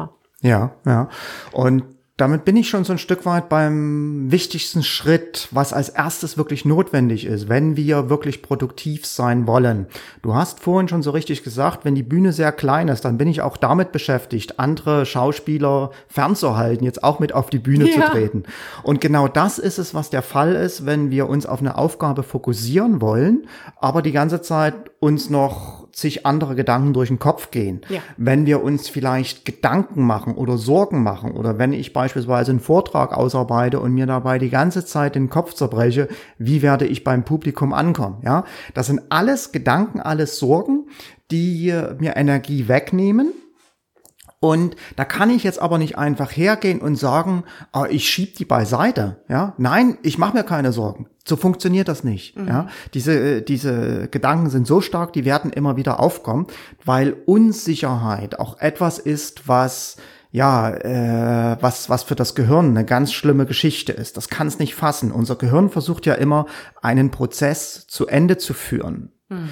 Ja, 0.42 0.72
ja. 0.84 1.08
Und 1.52 1.84
damit 2.22 2.44
bin 2.44 2.56
ich 2.56 2.68
schon 2.68 2.84
so 2.84 2.92
ein 2.92 2.98
Stück 2.98 3.26
weit 3.26 3.48
beim 3.48 4.30
wichtigsten 4.30 4.84
Schritt, 4.84 5.48
was 5.50 5.72
als 5.72 5.88
erstes 5.88 6.38
wirklich 6.38 6.64
notwendig 6.64 7.26
ist, 7.26 7.48
wenn 7.48 7.76
wir 7.76 8.10
wirklich 8.10 8.42
produktiv 8.42 9.06
sein 9.06 9.48
wollen. 9.48 9.88
Du 10.22 10.32
hast 10.32 10.60
vorhin 10.60 10.86
schon 10.86 11.02
so 11.02 11.10
richtig 11.10 11.42
gesagt, 11.42 11.84
wenn 11.84 11.96
die 11.96 12.04
Bühne 12.04 12.32
sehr 12.32 12.52
klein 12.52 12.86
ist, 12.86 13.04
dann 13.04 13.18
bin 13.18 13.26
ich 13.26 13.42
auch 13.42 13.56
damit 13.56 13.90
beschäftigt, 13.90 14.60
andere 14.60 15.04
Schauspieler 15.04 15.90
fernzuhalten, 16.06 16.84
jetzt 16.84 17.02
auch 17.02 17.18
mit 17.18 17.34
auf 17.34 17.50
die 17.50 17.58
Bühne 17.58 17.88
ja. 17.88 17.94
zu 17.94 18.12
treten. 18.12 18.44
Und 18.84 19.00
genau 19.00 19.26
das 19.26 19.58
ist 19.58 19.78
es, 19.78 19.92
was 19.92 20.08
der 20.08 20.22
Fall 20.22 20.54
ist, 20.54 20.86
wenn 20.86 21.10
wir 21.10 21.28
uns 21.28 21.44
auf 21.44 21.58
eine 21.58 21.76
Aufgabe 21.76 22.22
fokussieren 22.22 23.00
wollen, 23.00 23.48
aber 23.80 24.00
die 24.00 24.12
ganze 24.12 24.40
Zeit 24.40 24.74
uns 25.00 25.28
noch 25.28 25.88
zig 25.92 26.24
andere 26.24 26.54
Gedanken 26.54 26.92
durch 26.92 27.08
den 27.08 27.18
Kopf 27.18 27.50
gehen. 27.50 27.82
Ja. 27.88 28.00
Wenn 28.16 28.46
wir 28.46 28.62
uns 28.62 28.88
vielleicht 28.88 29.44
Gedanken 29.44 30.06
machen 30.06 30.34
oder 30.36 30.56
Sorgen 30.56 31.02
machen 31.02 31.32
oder 31.32 31.58
wenn 31.58 31.72
ich 31.72 31.92
beispielsweise 31.92 32.11
einen 32.16 32.60
Vortrag 32.60 33.16
ausarbeite 33.16 33.80
und 33.80 33.92
mir 33.92 34.06
dabei 34.06 34.38
die 34.38 34.50
ganze 34.50 34.84
Zeit 34.84 35.14
den 35.14 35.30
Kopf 35.30 35.54
zerbreche, 35.54 36.08
wie 36.38 36.62
werde 36.62 36.86
ich 36.86 37.04
beim 37.04 37.24
Publikum 37.24 37.72
ankommen? 37.72 38.18
Ja, 38.24 38.44
das 38.74 38.86
sind 38.86 39.02
alles 39.10 39.52
Gedanken, 39.52 40.00
alles 40.00 40.38
Sorgen, 40.38 40.86
die 41.30 41.72
mir 41.98 42.16
Energie 42.16 42.68
wegnehmen 42.68 43.32
und 44.42 44.74
da 44.96 45.04
kann 45.04 45.30
ich 45.30 45.44
jetzt 45.44 45.62
aber 45.62 45.78
nicht 45.78 45.96
einfach 45.96 46.32
hergehen 46.32 46.80
und 46.80 46.96
sagen, 46.96 47.44
oh, 47.72 47.84
ich 47.88 48.10
schieb 48.10 48.34
die 48.34 48.44
beiseite. 48.44 49.18
Ja, 49.28 49.54
nein, 49.56 49.98
ich 50.02 50.18
mache 50.18 50.36
mir 50.36 50.42
keine 50.42 50.72
Sorgen. 50.72 51.06
So 51.24 51.36
funktioniert 51.36 51.86
das 51.86 52.02
nicht. 52.02 52.36
Mhm. 52.36 52.48
Ja, 52.48 52.66
diese 52.92 53.12
äh, 53.12 53.42
diese 53.42 54.08
Gedanken 54.08 54.50
sind 54.50 54.66
so 54.66 54.80
stark, 54.80 55.12
die 55.12 55.24
werden 55.24 55.52
immer 55.52 55.76
wieder 55.76 56.00
aufkommen, 56.00 56.48
weil 56.84 57.14
Unsicherheit 57.24 58.40
auch 58.40 58.58
etwas 58.58 58.98
ist, 58.98 59.46
was 59.46 59.96
ja, 60.32 60.70
äh, 60.70 61.58
was, 61.60 61.90
was 61.90 62.02
für 62.04 62.14
das 62.14 62.34
Gehirn 62.34 62.70
eine 62.70 62.86
ganz 62.86 63.12
schlimme 63.12 63.44
Geschichte 63.44 63.92
ist. 63.92 64.16
Das 64.16 64.30
kann 64.30 64.46
es 64.46 64.58
nicht 64.58 64.74
fassen. 64.74 65.12
Unser 65.12 65.36
Gehirn 65.36 65.68
versucht 65.68 66.06
ja 66.06 66.14
immer, 66.14 66.46
einen 66.80 67.10
Prozess 67.10 67.86
zu 67.86 68.06
Ende 68.06 68.38
zu 68.38 68.54
führen. 68.54 69.12
Mhm. 69.28 69.50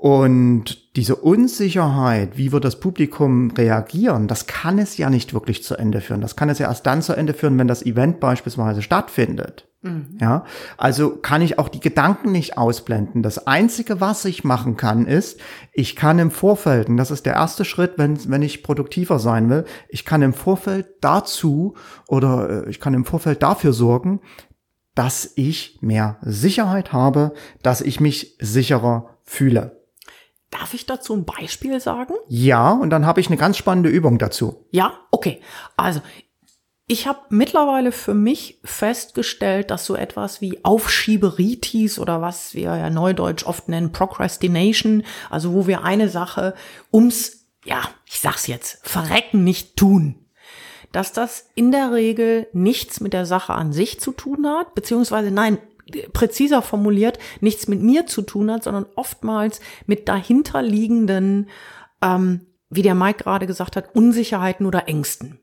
Und 0.00 0.96
diese 0.96 1.14
Unsicherheit, 1.14 2.38
wie 2.38 2.52
wird 2.52 2.64
das 2.64 2.80
Publikum 2.80 3.50
reagieren, 3.50 4.28
das 4.28 4.46
kann 4.46 4.78
es 4.78 4.96
ja 4.96 5.10
nicht 5.10 5.34
wirklich 5.34 5.62
zu 5.62 5.76
Ende 5.76 6.00
führen. 6.00 6.22
Das 6.22 6.36
kann 6.36 6.48
es 6.48 6.58
ja 6.58 6.68
erst 6.68 6.86
dann 6.86 7.02
zu 7.02 7.12
Ende 7.12 7.34
führen, 7.34 7.58
wenn 7.58 7.68
das 7.68 7.84
Event 7.84 8.18
beispielsweise 8.18 8.80
stattfindet. 8.80 9.68
Mhm. 9.82 10.16
Ja, 10.18 10.46
also 10.78 11.10
kann 11.10 11.42
ich 11.42 11.58
auch 11.58 11.68
die 11.68 11.80
Gedanken 11.80 12.32
nicht 12.32 12.56
ausblenden. 12.56 13.22
Das 13.22 13.46
einzige, 13.46 14.00
was 14.00 14.24
ich 14.24 14.42
machen 14.42 14.78
kann, 14.78 15.04
ist, 15.04 15.38
ich 15.74 15.96
kann 15.96 16.18
im 16.18 16.30
Vorfeld, 16.30 16.88
und 16.88 16.96
das 16.96 17.10
ist 17.10 17.26
der 17.26 17.34
erste 17.34 17.66
Schritt, 17.66 17.98
wenn, 17.98 18.18
wenn 18.30 18.40
ich 18.40 18.62
produktiver 18.62 19.18
sein 19.18 19.50
will, 19.50 19.66
ich 19.90 20.06
kann 20.06 20.22
im 20.22 20.32
Vorfeld 20.32 20.86
dazu 21.02 21.74
oder 22.08 22.64
äh, 22.64 22.70
ich 22.70 22.80
kann 22.80 22.94
im 22.94 23.04
Vorfeld 23.04 23.42
dafür 23.42 23.74
sorgen, 23.74 24.22
dass 24.94 25.30
ich 25.36 25.76
mehr 25.82 26.16
Sicherheit 26.22 26.94
habe, 26.94 27.34
dass 27.62 27.82
ich 27.82 28.00
mich 28.00 28.38
sicherer 28.40 29.10
fühle. 29.24 29.79
Darf 30.60 30.74
ich 30.74 30.84
dazu 30.84 31.14
ein 31.14 31.24
Beispiel 31.24 31.80
sagen? 31.80 32.12
Ja, 32.28 32.72
und 32.72 32.90
dann 32.90 33.06
habe 33.06 33.18
ich 33.18 33.28
eine 33.28 33.38
ganz 33.38 33.56
spannende 33.56 33.88
Übung 33.88 34.18
dazu. 34.18 34.66
Ja, 34.70 34.92
okay. 35.10 35.40
Also 35.74 36.02
ich 36.86 37.06
habe 37.06 37.20
mittlerweile 37.30 37.92
für 37.92 38.12
mich 38.12 38.60
festgestellt, 38.62 39.70
dass 39.70 39.86
so 39.86 39.96
etwas 39.96 40.42
wie 40.42 40.62
Aufschieberitis 40.62 41.98
oder 41.98 42.20
was 42.20 42.52
wir 42.52 42.76
ja 42.76 42.90
neudeutsch 42.90 43.46
oft 43.46 43.70
nennen 43.70 43.92
Procrastination, 43.92 45.02
also 45.30 45.54
wo 45.54 45.66
wir 45.66 45.82
eine 45.82 46.10
Sache 46.10 46.54
ums, 46.92 47.46
ja, 47.64 47.80
ich 48.04 48.20
sag's 48.20 48.46
jetzt, 48.46 48.86
verrecken 48.86 49.42
nicht 49.42 49.76
tun, 49.76 50.26
dass 50.92 51.14
das 51.14 51.46
in 51.54 51.72
der 51.72 51.90
Regel 51.92 52.48
nichts 52.52 53.00
mit 53.00 53.14
der 53.14 53.24
Sache 53.24 53.54
an 53.54 53.72
sich 53.72 53.98
zu 53.98 54.12
tun 54.12 54.46
hat, 54.46 54.74
beziehungsweise 54.74 55.30
nein, 55.30 55.56
präziser 56.12 56.62
formuliert, 56.62 57.18
nichts 57.40 57.68
mit 57.68 57.80
mir 57.80 58.06
zu 58.06 58.22
tun 58.22 58.50
hat, 58.50 58.64
sondern 58.64 58.86
oftmals 58.96 59.60
mit 59.86 60.08
dahinterliegenden, 60.08 61.48
ähm, 62.02 62.46
wie 62.68 62.82
der 62.82 62.94
Mike 62.94 63.24
gerade 63.24 63.46
gesagt 63.46 63.76
hat, 63.76 63.94
Unsicherheiten 63.94 64.66
oder 64.66 64.88
Ängsten. 64.88 65.40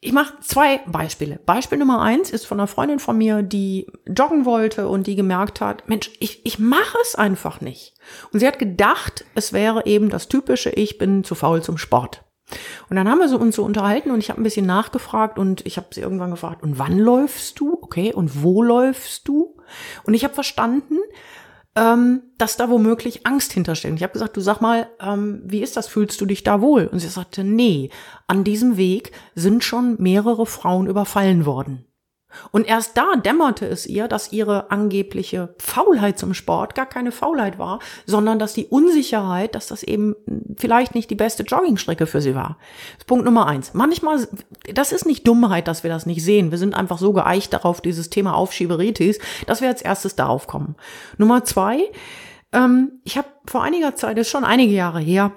Ich 0.00 0.12
mache 0.12 0.34
zwei 0.40 0.80
Beispiele. 0.86 1.40
Beispiel 1.46 1.78
Nummer 1.78 2.02
eins 2.02 2.28
ist 2.28 2.44
von 2.44 2.60
einer 2.60 2.66
Freundin 2.66 2.98
von 2.98 3.16
mir, 3.16 3.42
die 3.42 3.86
joggen 4.06 4.44
wollte 4.44 4.86
und 4.86 5.06
die 5.06 5.16
gemerkt 5.16 5.62
hat, 5.62 5.88
Mensch, 5.88 6.10
ich, 6.20 6.44
ich 6.44 6.58
mache 6.58 6.98
es 7.02 7.14
einfach 7.14 7.62
nicht. 7.62 7.94
Und 8.30 8.40
sie 8.40 8.46
hat 8.46 8.58
gedacht, 8.58 9.24
es 9.34 9.54
wäre 9.54 9.86
eben 9.86 10.10
das 10.10 10.28
typische, 10.28 10.68
ich 10.68 10.98
bin 10.98 11.24
zu 11.24 11.34
faul 11.34 11.62
zum 11.62 11.78
Sport. 11.78 12.23
Und 12.88 12.96
dann 12.96 13.08
haben 13.08 13.18
wir 13.18 13.28
so 13.28 13.38
uns 13.38 13.56
so 13.56 13.64
unterhalten 13.64 14.10
und 14.10 14.18
ich 14.18 14.30
habe 14.30 14.40
ein 14.40 14.44
bisschen 14.44 14.66
nachgefragt 14.66 15.38
und 15.38 15.64
ich 15.66 15.76
habe 15.76 15.88
sie 15.92 16.00
irgendwann 16.00 16.30
gefragt, 16.30 16.62
und 16.62 16.78
wann 16.78 16.98
läufst 16.98 17.58
du? 17.58 17.78
Okay, 17.80 18.12
und 18.12 18.42
wo 18.42 18.62
läufst 18.62 19.26
du? 19.28 19.56
Und 20.04 20.14
ich 20.14 20.24
habe 20.24 20.34
verstanden, 20.34 20.98
ähm, 21.76 22.22
dass 22.38 22.56
da 22.56 22.68
womöglich 22.70 23.26
Angst 23.26 23.52
hintersteht. 23.52 23.94
Ich 23.94 24.02
habe 24.02 24.12
gesagt, 24.12 24.36
du 24.36 24.40
sag 24.40 24.60
mal, 24.60 24.88
ähm, 25.00 25.42
wie 25.44 25.62
ist 25.62 25.76
das? 25.76 25.88
Fühlst 25.88 26.20
du 26.20 26.26
dich 26.26 26.44
da 26.44 26.60
wohl? 26.60 26.86
Und 26.86 27.00
sie 27.00 27.08
sagte, 27.08 27.42
nee, 27.42 27.90
an 28.26 28.44
diesem 28.44 28.76
Weg 28.76 29.12
sind 29.34 29.64
schon 29.64 29.96
mehrere 30.00 30.46
Frauen 30.46 30.86
überfallen 30.86 31.46
worden. 31.46 31.86
Und 32.50 32.66
erst 32.66 32.96
da 32.96 33.16
dämmerte 33.16 33.66
es 33.66 33.86
ihr, 33.86 34.08
dass 34.08 34.32
ihre 34.32 34.70
angebliche 34.70 35.54
Faulheit 35.58 36.18
zum 36.18 36.34
Sport 36.34 36.74
gar 36.74 36.86
keine 36.86 37.12
Faulheit 37.12 37.58
war, 37.58 37.80
sondern 38.06 38.38
dass 38.38 38.54
die 38.54 38.66
Unsicherheit, 38.66 39.54
dass 39.54 39.66
das 39.66 39.82
eben 39.82 40.14
vielleicht 40.56 40.94
nicht 40.94 41.10
die 41.10 41.14
beste 41.14 41.42
Joggingstrecke 41.42 42.06
für 42.06 42.20
sie 42.20 42.34
war. 42.34 42.58
Punkt 43.06 43.24
Nummer 43.24 43.46
eins. 43.46 43.74
Manchmal, 43.74 44.26
das 44.72 44.92
ist 44.92 45.06
nicht 45.06 45.26
Dummheit, 45.26 45.68
dass 45.68 45.82
wir 45.82 45.90
das 45.90 46.06
nicht 46.06 46.24
sehen. 46.24 46.50
Wir 46.50 46.58
sind 46.58 46.74
einfach 46.74 46.98
so 46.98 47.12
geeicht 47.12 47.52
darauf, 47.52 47.80
dieses 47.80 48.10
Thema 48.10 48.34
Aufschieberitis, 48.34 49.18
dass 49.46 49.60
wir 49.60 49.68
als 49.68 49.82
erstes 49.82 50.16
darauf 50.16 50.46
kommen. 50.46 50.76
Nummer 51.18 51.44
zwei, 51.44 51.80
ähm, 52.52 53.00
ich 53.04 53.18
habe 53.18 53.28
vor 53.46 53.62
einiger 53.62 53.96
Zeit, 53.96 54.16
das 54.16 54.26
ist 54.26 54.30
schon 54.30 54.44
einige 54.44 54.72
Jahre 54.72 55.00
her, 55.00 55.32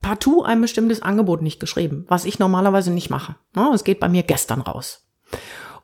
partout 0.00 0.42
ein 0.44 0.60
bestimmtes 0.60 1.02
Angebot 1.02 1.42
nicht 1.42 1.60
geschrieben, 1.60 2.04
was 2.08 2.24
ich 2.24 2.38
normalerweise 2.38 2.90
nicht 2.90 3.10
mache. 3.10 3.36
Es 3.74 3.84
geht 3.84 4.00
bei 4.00 4.08
mir 4.08 4.22
gestern 4.22 4.60
raus. 4.60 5.06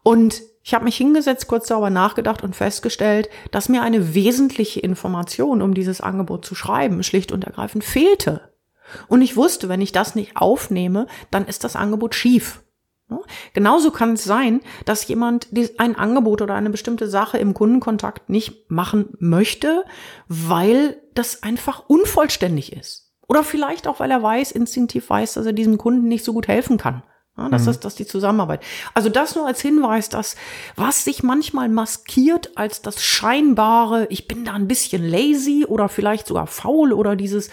Und 0.02 0.42
ich 0.66 0.74
habe 0.74 0.84
mich 0.84 0.96
hingesetzt, 0.96 1.46
kurz 1.46 1.68
darüber 1.68 1.90
nachgedacht 1.90 2.42
und 2.42 2.56
festgestellt, 2.56 3.28
dass 3.52 3.68
mir 3.68 3.82
eine 3.82 4.16
wesentliche 4.16 4.80
Information, 4.80 5.62
um 5.62 5.74
dieses 5.74 6.00
Angebot 6.00 6.44
zu 6.44 6.56
schreiben, 6.56 7.04
schlicht 7.04 7.30
und 7.30 7.44
ergreifend 7.44 7.84
fehlte. 7.84 8.52
Und 9.06 9.22
ich 9.22 9.36
wusste, 9.36 9.68
wenn 9.68 9.80
ich 9.80 9.92
das 9.92 10.16
nicht 10.16 10.36
aufnehme, 10.36 11.06
dann 11.30 11.46
ist 11.46 11.62
das 11.62 11.76
Angebot 11.76 12.16
schief. 12.16 12.64
Genauso 13.52 13.92
kann 13.92 14.14
es 14.14 14.24
sein, 14.24 14.60
dass 14.84 15.06
jemand 15.06 15.46
ein 15.78 15.94
Angebot 15.94 16.42
oder 16.42 16.56
eine 16.56 16.70
bestimmte 16.70 17.08
Sache 17.08 17.38
im 17.38 17.54
Kundenkontakt 17.54 18.28
nicht 18.28 18.68
machen 18.68 19.10
möchte, 19.20 19.84
weil 20.26 21.00
das 21.14 21.44
einfach 21.44 21.84
unvollständig 21.86 22.72
ist. 22.72 23.14
Oder 23.28 23.44
vielleicht 23.44 23.86
auch, 23.86 24.00
weil 24.00 24.10
er 24.10 24.20
weiß, 24.20 24.50
instinktiv 24.50 25.10
weiß, 25.10 25.34
dass 25.34 25.46
er 25.46 25.52
diesem 25.52 25.78
Kunden 25.78 26.08
nicht 26.08 26.24
so 26.24 26.32
gut 26.32 26.48
helfen 26.48 26.76
kann. 26.76 27.04
Ja, 27.38 27.50
das 27.50 27.64
mhm. 27.64 27.70
ist 27.70 27.84
das 27.84 27.94
die 27.94 28.06
Zusammenarbeit. 28.06 28.62
Also 28.94 29.10
das 29.10 29.34
nur 29.34 29.46
als 29.46 29.60
Hinweis, 29.60 30.08
dass 30.08 30.36
was 30.74 31.04
sich 31.04 31.22
manchmal 31.22 31.68
maskiert 31.68 32.56
als 32.56 32.80
das 32.80 33.02
scheinbare, 33.02 34.06
ich 34.08 34.26
bin 34.26 34.44
da 34.46 34.54
ein 34.54 34.68
bisschen 34.68 35.06
lazy 35.06 35.66
oder 35.66 35.90
vielleicht 35.90 36.26
sogar 36.26 36.46
faul 36.46 36.94
oder 36.94 37.14
dieses, 37.14 37.50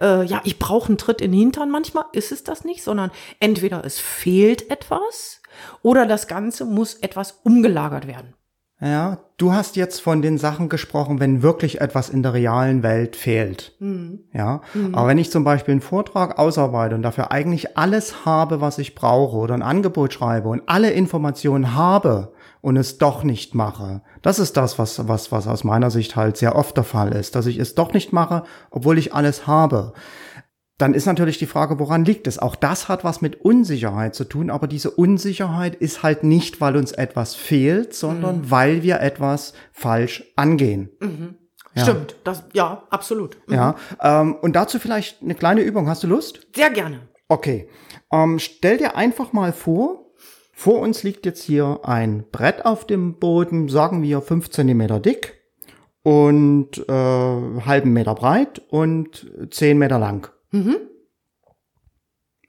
äh, 0.00 0.24
ja, 0.24 0.42
ich 0.44 0.58
brauche 0.58 0.88
einen 0.88 0.98
Tritt 0.98 1.22
in 1.22 1.32
den 1.32 1.40
Hintern. 1.40 1.70
Manchmal 1.70 2.04
ist 2.12 2.30
es 2.30 2.44
das 2.44 2.64
nicht, 2.64 2.82
sondern 2.82 3.10
entweder 3.40 3.84
es 3.84 3.98
fehlt 3.98 4.70
etwas 4.70 5.40
oder 5.80 6.04
das 6.06 6.28
Ganze 6.28 6.66
muss 6.66 6.94
etwas 6.96 7.40
umgelagert 7.42 8.06
werden. 8.06 8.34
Ja, 8.82 9.18
du 9.36 9.52
hast 9.52 9.76
jetzt 9.76 10.00
von 10.00 10.22
den 10.22 10.38
Sachen 10.38 10.68
gesprochen, 10.68 11.20
wenn 11.20 11.40
wirklich 11.40 11.80
etwas 11.80 12.08
in 12.08 12.24
der 12.24 12.34
realen 12.34 12.82
Welt 12.82 13.14
fehlt. 13.14 13.76
Mhm. 13.78 14.24
Ja, 14.34 14.60
mhm. 14.74 14.92
aber 14.96 15.06
wenn 15.06 15.18
ich 15.18 15.30
zum 15.30 15.44
Beispiel 15.44 15.72
einen 15.72 15.80
Vortrag 15.80 16.36
ausarbeite 16.36 16.96
und 16.96 17.02
dafür 17.02 17.30
eigentlich 17.30 17.78
alles 17.78 18.26
habe, 18.26 18.60
was 18.60 18.78
ich 18.78 18.96
brauche 18.96 19.36
oder 19.36 19.54
ein 19.54 19.62
Angebot 19.62 20.12
schreibe 20.12 20.48
und 20.48 20.62
alle 20.66 20.90
Informationen 20.90 21.76
habe 21.76 22.32
und 22.60 22.76
es 22.76 22.98
doch 22.98 23.22
nicht 23.22 23.54
mache, 23.54 24.02
das 24.20 24.40
ist 24.40 24.56
das, 24.56 24.80
was, 24.80 25.06
was, 25.06 25.30
was 25.30 25.46
aus 25.46 25.62
meiner 25.62 25.92
Sicht 25.92 26.16
halt 26.16 26.36
sehr 26.36 26.56
oft 26.56 26.76
der 26.76 26.84
Fall 26.84 27.12
ist, 27.12 27.36
dass 27.36 27.46
ich 27.46 27.58
es 27.58 27.76
doch 27.76 27.92
nicht 27.92 28.12
mache, 28.12 28.42
obwohl 28.70 28.98
ich 28.98 29.14
alles 29.14 29.46
habe. 29.46 29.92
Dann 30.82 30.94
ist 30.94 31.06
natürlich 31.06 31.38
die 31.38 31.46
Frage, 31.46 31.78
woran 31.78 32.04
liegt 32.04 32.26
es? 32.26 32.40
Auch 32.40 32.56
das 32.56 32.88
hat 32.88 33.04
was 33.04 33.20
mit 33.20 33.40
Unsicherheit 33.40 34.16
zu 34.16 34.24
tun, 34.24 34.50
aber 34.50 34.66
diese 34.66 34.90
Unsicherheit 34.90 35.76
ist 35.76 36.02
halt 36.02 36.24
nicht, 36.24 36.60
weil 36.60 36.76
uns 36.76 36.90
etwas 36.90 37.36
fehlt, 37.36 37.94
sondern 37.94 38.38
mhm. 38.38 38.50
weil 38.50 38.82
wir 38.82 38.98
etwas 38.98 39.52
falsch 39.70 40.24
angehen. 40.34 40.90
Mhm. 40.98 41.36
Ja. 41.76 41.84
Stimmt, 41.84 42.16
das, 42.24 42.42
ja, 42.52 42.82
absolut. 42.90 43.38
Mhm. 43.46 43.54
Ja, 43.54 43.76
ähm, 44.02 44.34
und 44.34 44.56
dazu 44.56 44.80
vielleicht 44.80 45.22
eine 45.22 45.36
kleine 45.36 45.60
Übung. 45.60 45.88
Hast 45.88 46.02
du 46.02 46.08
Lust? 46.08 46.48
Sehr 46.52 46.70
gerne. 46.70 47.02
Okay. 47.28 47.68
Ähm, 48.12 48.40
stell 48.40 48.78
dir 48.78 48.96
einfach 48.96 49.32
mal 49.32 49.52
vor, 49.52 50.10
vor 50.52 50.80
uns 50.80 51.04
liegt 51.04 51.26
jetzt 51.26 51.44
hier 51.44 51.78
ein 51.84 52.24
Brett 52.32 52.64
auf 52.64 52.88
dem 52.88 53.20
Boden, 53.20 53.68
sagen 53.68 54.02
wir 54.02 54.20
fünf 54.20 54.50
Zentimeter 54.50 54.98
dick 54.98 55.44
und 56.02 56.76
äh, 56.88 56.92
halben 56.92 57.92
Meter 57.92 58.16
breit 58.16 58.62
und 58.68 59.30
zehn 59.52 59.78
Meter 59.78 60.00
lang. 60.00 60.31
Mhm. 60.52 60.76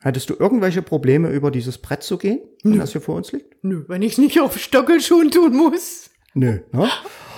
Hättest 0.02 0.30
du 0.30 0.36
irgendwelche 0.38 0.82
Probleme, 0.82 1.30
über 1.30 1.50
dieses 1.50 1.78
Brett 1.78 2.04
zu 2.04 2.18
gehen, 2.18 2.42
wenn 2.64 2.78
das 2.78 2.92
hier 2.92 3.00
vor 3.00 3.16
uns 3.16 3.32
liegt? 3.32 3.64
Nö, 3.64 3.86
wenn 3.88 4.02
ich 4.02 4.18
nicht 4.18 4.42
auf 4.42 4.60
Stöckelschuhen 4.60 5.32
tun 5.32 5.56
muss. 5.56 6.10
Nö. 6.34 6.60
Ne? 6.74 6.90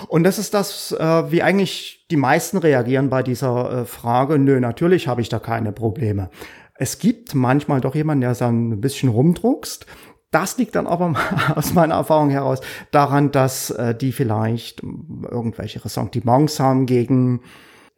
Und 0.08 0.24
das 0.24 0.38
ist 0.38 0.52
das, 0.52 0.90
äh, 0.92 1.30
wie 1.30 1.42
eigentlich 1.42 2.06
die 2.10 2.16
meisten 2.16 2.58
reagieren 2.58 3.08
bei 3.08 3.22
dieser 3.22 3.82
äh, 3.82 3.84
Frage. 3.84 4.38
Nö, 4.38 4.58
natürlich 4.58 5.06
habe 5.06 5.20
ich 5.20 5.28
da 5.28 5.38
keine 5.38 5.70
Probleme. 5.70 6.30
Es 6.74 6.98
gibt 6.98 7.34
manchmal 7.34 7.80
doch 7.80 7.94
jemanden, 7.94 8.22
der 8.22 8.34
dann 8.34 8.70
ein 8.70 8.80
bisschen 8.80 9.10
rumdruckst. 9.10 9.86
Das 10.30 10.58
liegt 10.58 10.74
dann 10.74 10.86
aber 10.86 11.14
aus 11.54 11.72
meiner 11.72 11.94
Erfahrung 11.94 12.30
heraus 12.30 12.60
daran, 12.90 13.30
dass 13.30 13.70
äh, 13.70 13.94
die 13.94 14.12
vielleicht 14.12 14.82
irgendwelche 14.82 15.84
Ressentiments 15.84 16.58
haben 16.58 16.86
gegen 16.86 17.42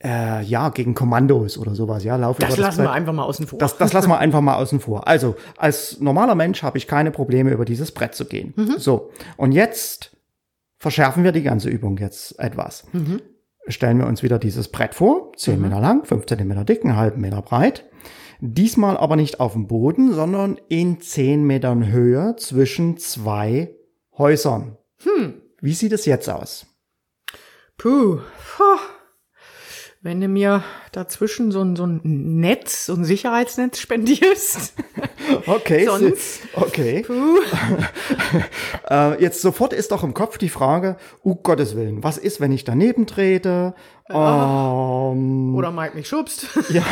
äh, 0.02 0.43
ja, 0.45 0.69
gegen 0.69 0.95
Kommandos 0.95 1.59
oder 1.59 1.75
sowas, 1.75 2.05
ja, 2.05 2.17
laufen 2.17 2.40
Das 2.40 2.55
über 2.55 2.62
lassen 2.62 2.78
Brett. 2.78 2.88
wir 2.88 2.93
einfach 2.93 3.12
mal 3.12 3.25
außen 3.25 3.47
vor. 3.47 3.59
Das, 3.59 3.76
das 3.78 3.93
lassen 3.93 4.09
wir 4.09 4.19
einfach 4.19 4.40
mal 4.40 4.55
außen 4.57 4.81
vor. 4.81 5.09
Also, 5.09 5.35
als 5.57 6.00
normaler 6.00 6.35
Mensch 6.35 6.62
habe 6.62 6.78
ich 6.78 6.87
keine 6.87 7.11
Probleme, 7.11 7.50
über 7.50 7.64
dieses 7.64 7.90
Brett 7.93 8.14
zu 8.14 8.25
gehen. 8.25 8.55
So, 8.78 9.11
und 9.37 9.52
jetzt 9.52 10.17
verschärfen 10.78 11.25
wir 11.25 11.33
die 11.33 11.43
ganze 11.43 11.69
Übung 11.69 11.99
jetzt 11.99 12.38
etwas. 12.38 12.87
Stellen 13.67 13.99
wir 13.99 14.07
uns 14.07 14.23
wieder 14.23 14.38
dieses 14.38 14.69
Brett 14.69 14.95
vor, 14.95 15.33
10 15.37 15.61
Meter 15.61 15.81
lang, 15.81 16.05
5 16.05 16.26
Zentimeter 16.26 16.64
dick, 16.64 16.85
einen 16.85 16.97
halben 16.97 17.21
Meter 17.21 17.43
breit. 17.43 17.85
Diesmal 18.40 18.97
aber 18.97 19.17
nicht 19.17 19.40
auf 19.40 19.55
dem 19.55 19.67
Boden, 19.67 20.12
sondern 20.12 20.59
in 20.69 21.00
10 21.00 21.43
Metern 21.45 21.90
Höhe 21.90 22.37
zwischen 22.37 22.97
zwei 22.99 23.75
Häusern. 24.17 24.76
Wie 25.61 25.75
sieht 25.75 25.93
es 25.93 26.07
jetzt 26.07 26.31
aus? 26.31 26.67
Puh. 27.76 28.19
Puh. 28.57 28.78
Wenn 30.00 30.21
du 30.21 30.28
mir 30.28 30.62
dazwischen 30.93 31.50
so 31.50 31.61
ein, 31.61 31.75
so 31.75 31.85
ein 31.85 32.00
Netz, 32.38 32.87
so 32.87 32.95
ein 32.95 33.05
Sicherheitsnetz 33.05 33.78
spendierst. 33.81 34.75
Okay, 35.47 35.87
Sonst? 35.87 36.40
okay. 36.55 37.02
Puh. 37.07 37.38
Äh, 38.90 39.21
jetzt 39.23 39.43
sofort 39.43 39.75
ist 39.75 39.93
doch 39.93 40.02
im 40.02 40.14
Kopf 40.14 40.38
die 40.38 40.49
Frage, 40.49 40.97
um 41.23 41.40
Gottes 41.43 41.76
Willen, 41.76 42.02
was 42.02 42.17
ist, 42.17 42.40
wenn 42.40 42.52
ich 42.52 42.64
daneben 42.64 43.07
trete? 43.07 43.75
Ähm, 44.09 45.55
Oder 45.55 45.71
Mike 45.73 45.95
mich 45.95 46.09
schubst. 46.09 46.47
ja, 46.71 46.83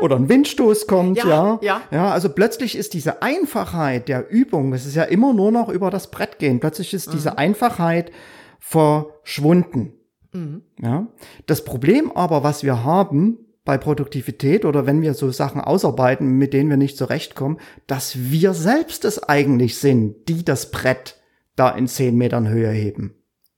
oder 0.00 0.16
ein 0.16 0.28
Windstoß 0.28 0.88
kommt, 0.88 1.18
Ja, 1.18 1.26
ja, 1.28 1.58
ja. 1.62 1.82
Ja, 1.92 2.10
also 2.10 2.30
plötzlich 2.30 2.76
ist 2.76 2.94
diese 2.94 3.22
Einfachheit 3.22 4.08
der 4.08 4.28
Übung, 4.28 4.72
es 4.72 4.86
ist 4.86 4.96
ja 4.96 5.04
immer 5.04 5.32
nur 5.32 5.52
noch 5.52 5.68
über 5.68 5.90
das 5.90 6.10
Brett 6.10 6.40
gehen, 6.40 6.58
plötzlich 6.58 6.92
ist 6.94 7.08
Mhm. 7.08 7.12
diese 7.12 7.38
Einfachheit 7.38 8.10
verschwunden. 8.58 9.92
Mhm. 10.34 10.62
Ja. 10.80 11.06
Das 11.46 11.64
Problem 11.64 12.12
aber, 12.12 12.42
was 12.42 12.62
wir 12.62 12.84
haben 12.84 13.38
bei 13.64 13.78
Produktivität 13.78 14.66
oder 14.66 14.84
wenn 14.84 15.00
wir 15.00 15.14
so 15.14 15.30
Sachen 15.30 15.60
ausarbeiten, 15.60 16.36
mit 16.36 16.52
denen 16.52 16.68
wir 16.68 16.76
nicht 16.76 16.98
zurechtkommen, 16.98 17.58
dass 17.86 18.30
wir 18.30 18.52
selbst 18.52 19.06
es 19.06 19.22
eigentlich 19.22 19.78
sind, 19.78 20.28
die 20.28 20.44
das 20.44 20.70
Brett 20.70 21.18
da 21.56 21.70
in 21.70 21.86
zehn 21.86 22.16
Metern 22.16 22.48
Höhe 22.48 22.70
heben. 22.70 23.14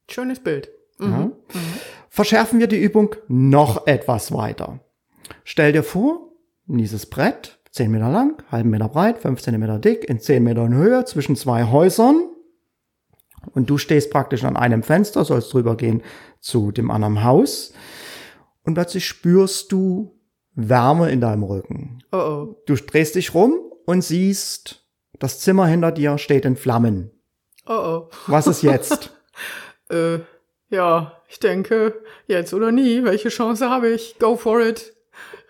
Schönes 0.09 0.39
Bild. 0.39 0.71
Ja. 1.01 1.33
Verschärfen 2.09 2.61
wir 2.61 2.69
die 2.69 2.81
Übung 2.81 3.15
noch 3.29 3.87
etwas 3.87 4.33
weiter. 4.33 4.81
Stell 5.45 5.73
dir 5.73 5.83
vor, 5.83 6.33
dieses 6.67 7.07
Brett, 7.07 7.59
10 7.73 7.91
Meter 7.91 8.11
lang, 8.11 8.43
halben 8.51 8.71
Meter 8.71 8.89
breit, 8.89 9.19
5 9.19 9.41
Zentimeter 9.43 9.79
dick, 9.79 10.09
in 10.09 10.21
10 10.21 10.43
Metern 10.43 10.75
Höhe, 10.75 11.05
zwischen 11.05 11.37
zwei 11.37 11.65
Häusern. 11.65 12.31
Und 13.55 13.71
du 13.71 13.79
stehst 13.79 14.11
praktisch 14.11 14.45
an 14.45 14.57
einem 14.57 14.83
Fenster, 14.83 15.25
sollst 15.25 15.53
drüber 15.53 15.77
gehen 15.77 16.03
zu 16.41 16.73
dem 16.73 16.91
anderen 16.91 17.25
Haus. 17.25 17.73
Und 18.65 18.75
plötzlich 18.75 19.07
spürst 19.07 19.73
du 19.73 20.13
Wärme 20.55 21.11
in 21.11 21.21
deinem 21.21 21.43
Rücken. 21.43 22.03
Oh 22.13 22.17
oh. 22.17 22.63
Du 22.67 22.75
drehst 22.75 23.15
dich 23.15 23.35
rum 23.35 23.59
und 23.85 24.03
siehst, 24.03 24.83
das 25.19 25.41
Zimmer 25.41 25.67
hinter 25.67 25.93
dir 25.93 26.19
steht 26.19 26.45
in 26.45 26.57
Flammen. 26.57 27.11
Oh 27.67 28.09
Was 28.27 28.47
ist 28.47 28.63
jetzt? 28.63 29.11
oh. 29.11 29.13
Äh, 29.89 30.19
ja, 30.69 31.23
ich 31.29 31.39
denke, 31.39 32.03
jetzt 32.27 32.53
oder 32.53 32.73
nie. 32.73 33.05
Welche 33.05 33.29
Chance 33.29 33.71
habe 33.71 33.91
ich? 33.91 34.19
Go 34.19 34.35
for 34.35 34.61
it. 34.61 34.96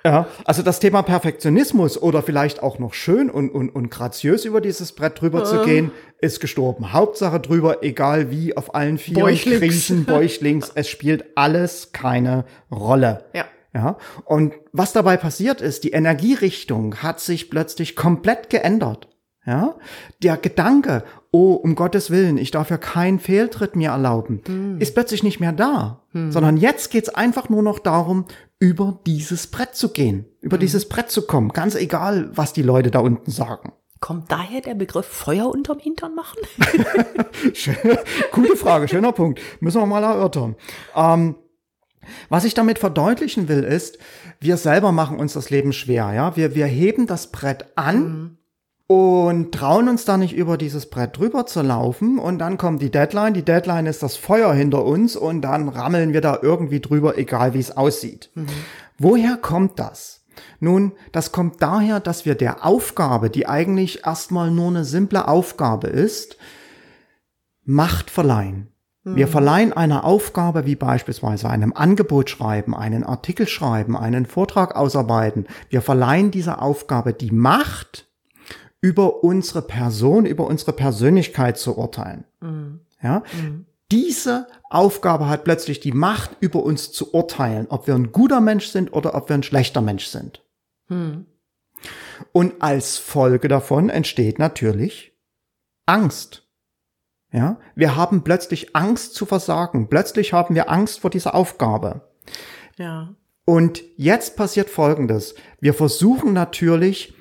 Ja, 0.06 0.28
also 0.44 0.62
das 0.62 0.78
Thema 0.78 1.02
Perfektionismus 1.02 2.00
oder 2.00 2.22
vielleicht 2.22 2.62
auch 2.62 2.78
noch 2.78 2.94
schön 2.94 3.28
und, 3.28 3.50
und, 3.50 3.70
und 3.70 3.90
graziös 3.90 4.44
über 4.44 4.60
dieses 4.60 4.92
Brett 4.92 5.20
drüber 5.20 5.42
zu 5.42 5.62
gehen, 5.62 5.90
ist 6.20 6.38
gestorben. 6.38 6.92
Hauptsache 6.92 7.40
drüber, 7.40 7.82
egal 7.82 8.30
wie, 8.30 8.56
auf 8.56 8.76
allen 8.76 8.98
vier 8.98 9.14
Bäuchlings. 9.14 9.58
Kriechen, 9.58 10.04
Bäuchlings, 10.06 10.70
es 10.76 10.88
spielt 10.88 11.36
alles 11.36 11.90
keine 11.90 12.44
Rolle. 12.70 13.24
Ja. 13.34 13.46
Ja, 13.74 13.98
und 14.24 14.54
was 14.72 14.92
dabei 14.94 15.18
passiert 15.18 15.60
ist, 15.60 15.82
die 15.84 15.90
Energierichtung 15.90 17.02
hat 17.02 17.20
sich 17.20 17.50
plötzlich 17.50 17.94
komplett 17.94 18.48
geändert. 18.48 19.08
Ja, 19.44 19.74
der 20.22 20.38
Gedanke, 20.38 21.04
oh, 21.30 21.52
um 21.52 21.74
Gottes 21.74 22.10
Willen, 22.10 22.38
ich 22.38 22.52
darf 22.52 22.70
ja 22.70 22.78
keinen 22.78 23.18
Fehltritt 23.18 23.76
mir 23.76 23.90
erlauben, 23.90 24.76
ist 24.80 24.94
plötzlich 24.94 25.22
nicht 25.22 25.40
mehr 25.40 25.52
da, 25.52 26.04
sondern 26.30 26.56
jetzt 26.56 26.90
geht's 26.90 27.10
einfach 27.10 27.48
nur 27.48 27.62
noch 27.62 27.78
darum, 27.78 28.24
über 28.58 29.00
dieses 29.06 29.46
Brett 29.48 29.74
zu 29.74 29.90
gehen, 29.90 30.26
über 30.40 30.58
dieses 30.58 30.88
Brett 30.88 31.10
zu 31.10 31.26
kommen, 31.26 31.50
ganz 31.50 31.74
egal, 31.74 32.30
was 32.34 32.52
die 32.52 32.62
Leute 32.62 32.90
da 32.90 33.00
unten 33.00 33.30
sagen. 33.30 33.72
Kommt 34.00 34.30
daher 34.30 34.60
der 34.60 34.74
Begriff 34.74 35.06
Feuer 35.06 35.48
unterm 35.48 35.78
Hintern 35.78 36.14
machen? 36.14 36.38
Gute 38.32 38.56
Frage, 38.56 38.88
schöner 38.88 39.12
Punkt. 39.12 39.40
Müssen 39.60 39.80
wir 39.80 39.86
mal 39.86 40.02
erörtern. 40.02 40.54
Ähm, 40.94 41.36
was 42.28 42.44
ich 42.44 42.54
damit 42.54 42.78
verdeutlichen 42.78 43.48
will, 43.48 43.64
ist, 43.64 43.98
wir 44.38 44.58
selber 44.58 44.92
machen 44.92 45.18
uns 45.18 45.32
das 45.32 45.50
Leben 45.50 45.72
schwer, 45.72 46.12
ja. 46.12 46.36
Wir, 46.36 46.54
wir 46.54 46.66
heben 46.66 47.06
das 47.06 47.32
Brett 47.32 47.66
an 47.74 48.38
und 48.86 49.52
trauen 49.52 49.88
uns 49.88 50.04
da 50.04 50.16
nicht 50.16 50.34
über 50.34 50.56
dieses 50.56 50.88
Brett 50.88 51.18
drüber 51.18 51.46
zu 51.46 51.62
laufen 51.62 52.18
und 52.18 52.38
dann 52.38 52.56
kommt 52.56 52.80
die 52.80 52.90
Deadline. 52.90 53.34
Die 53.34 53.44
Deadline 53.44 53.86
ist 53.86 54.02
das 54.02 54.16
Feuer 54.16 54.52
hinter 54.54 54.84
uns 54.84 55.16
und 55.16 55.42
dann 55.42 55.68
rammeln 55.68 56.12
wir 56.12 56.20
da 56.20 56.38
irgendwie 56.40 56.80
drüber, 56.80 57.18
egal 57.18 57.54
wie 57.54 57.58
es 57.58 57.76
aussieht. 57.76 58.30
Woher 58.98 59.36
kommt 59.36 59.78
das? 59.78 60.24
Nun, 60.60 60.92
das 61.12 61.32
kommt 61.32 61.62
daher, 61.62 61.98
dass 61.98 62.24
wir 62.26 62.34
der 62.34 62.64
Aufgabe, 62.64 63.30
die 63.30 63.48
eigentlich 63.48 64.06
erstmal 64.06 64.50
nur 64.50 64.68
eine 64.68 64.84
simple 64.84 65.26
Aufgabe 65.26 65.88
ist, 65.88 66.36
Macht 67.68 68.10
verleihen. 68.10 68.68
Wir 69.02 69.28
verleihen 69.28 69.72
einer 69.72 70.04
Aufgabe 70.04 70.66
wie 70.66 70.74
beispielsweise 70.74 71.48
einem 71.48 71.72
Angebot 71.72 72.28
schreiben, 72.28 72.76
einen 72.76 73.04
Artikel 73.04 73.46
schreiben, 73.46 73.96
einen 73.96 74.26
Vortrag 74.26 74.74
ausarbeiten. 74.74 75.46
Wir 75.68 75.80
verleihen 75.80 76.32
dieser 76.32 76.60
Aufgabe 76.60 77.12
die 77.12 77.30
Macht, 77.30 78.05
über 78.86 79.24
unsere 79.24 79.62
Person, 79.62 80.26
über 80.26 80.46
unsere 80.46 80.72
Persönlichkeit 80.72 81.58
zu 81.58 81.76
urteilen. 81.76 82.22
Ja? 83.02 83.24
Diese 83.90 84.46
Aufgabe 84.70 85.28
hat 85.28 85.42
plötzlich 85.42 85.80
die 85.80 85.90
Macht, 85.90 86.36
über 86.38 86.62
uns 86.62 86.92
zu 86.92 87.12
urteilen, 87.12 87.66
ob 87.68 87.88
wir 87.88 87.96
ein 87.96 88.12
guter 88.12 88.40
Mensch 88.40 88.68
sind 88.68 88.92
oder 88.92 89.16
ob 89.16 89.28
wir 89.28 89.34
ein 89.34 89.42
schlechter 89.42 89.80
Mensch 89.80 90.06
sind. 90.06 90.44
Und 92.30 92.52
als 92.60 92.96
Folge 92.96 93.48
davon 93.48 93.88
entsteht 93.88 94.38
natürlich 94.38 95.12
Angst. 95.84 96.46
Ja, 97.32 97.58
wir 97.74 97.96
haben 97.96 98.22
plötzlich 98.22 98.76
Angst 98.76 99.14
zu 99.14 99.26
versagen. 99.26 99.88
Plötzlich 99.88 100.32
haben 100.32 100.54
wir 100.54 100.70
Angst 100.70 101.00
vor 101.00 101.10
dieser 101.10 101.34
Aufgabe. 101.34 102.08
Ja. 102.76 103.16
Und 103.44 103.82
jetzt 103.96 104.36
passiert 104.36 104.70
Folgendes. 104.70 105.34
Wir 105.60 105.74
versuchen 105.74 106.32
natürlich, 106.32 107.14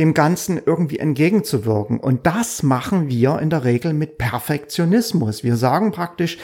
dem 0.00 0.14
Ganzen 0.14 0.60
irgendwie 0.64 0.98
entgegenzuwirken. 0.98 2.00
Und 2.00 2.26
das 2.26 2.62
machen 2.62 3.10
wir 3.10 3.38
in 3.38 3.50
der 3.50 3.64
Regel 3.64 3.92
mit 3.92 4.16
Perfektionismus. 4.16 5.44
Wir 5.44 5.56
sagen 5.56 5.92
praktisch, 5.92 6.38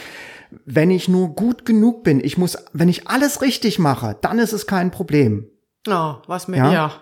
wenn 0.67 0.91
ich 0.91 1.09
nur 1.09 1.31
gut 1.31 1.65
genug 1.65 2.05
bin, 2.05 2.23
ich 2.23 2.37
muss, 2.37 2.59
wenn 2.75 2.91
ich 2.91 3.09
alles 3.09 3.41
richtig 3.41 3.79
mache, 3.79 4.17
dann 4.21 4.39
ist 4.39 4.53
es 4.53 4.67
kein 4.67 4.91
Problem. 4.91 5.49
Oh, 5.89 6.17
was 6.27 6.49
mir, 6.49 6.59
Ja? 6.59 6.73
ja. 6.73 6.93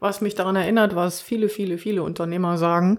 was 0.00 0.20
mich 0.20 0.34
daran 0.34 0.56
erinnert, 0.56 0.96
was 0.96 1.20
viele, 1.20 1.48
viele, 1.48 1.78
viele 1.78 2.02
Unternehmer 2.02 2.58
sagen. 2.58 2.98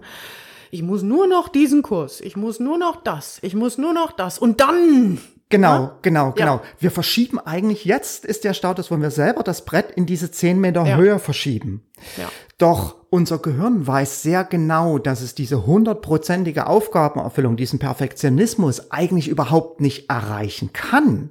Ich 0.72 0.82
muss 0.82 1.04
nur 1.04 1.28
noch 1.28 1.50
diesen 1.50 1.82
Kurs, 1.82 2.22
ich 2.22 2.38
muss 2.38 2.62
nur 2.62 2.78
noch 2.78 3.04
das, 3.04 3.40
ich 3.42 3.56
muss 3.56 3.78
nur 3.78 3.94
noch 3.94 4.14
das 4.14 4.40
und 4.40 4.62
dann. 4.62 5.20
Genau, 5.52 5.92
genau, 6.02 6.28
Ja. 6.28 6.32
genau. 6.36 6.62
Wir 6.80 6.92
verschieben 6.92 7.40
eigentlich, 7.40 7.86
jetzt 7.86 8.26
ist 8.26 8.44
der 8.44 8.54
Status, 8.54 8.90
wo 8.92 8.98
wir 8.98 9.12
selber 9.12 9.44
das 9.44 9.64
Brett 9.66 9.92
in 9.92 10.06
diese 10.06 10.32
10 10.32 10.60
Meter 10.60 10.86
Ja. 10.86 10.98
Höhe 10.98 11.20
verschieben. 11.20 11.84
Ja. 12.18 12.30
Doch 12.58 12.96
unser 13.12 13.40
Gehirn 13.40 13.86
weiß 13.86 14.22
sehr 14.24 14.44
genau, 14.44 14.98
dass 14.98 15.22
es 15.22 15.36
diese 15.36 15.66
hundertprozentige 15.66 16.68
Aufgabenerfüllung, 16.68 17.58
diesen 17.58 17.80
Perfektionismus 17.80 18.92
eigentlich 18.92 19.28
überhaupt 19.28 19.82
nicht 19.82 20.10
erreichen 20.10 20.72
kann. 20.72 21.30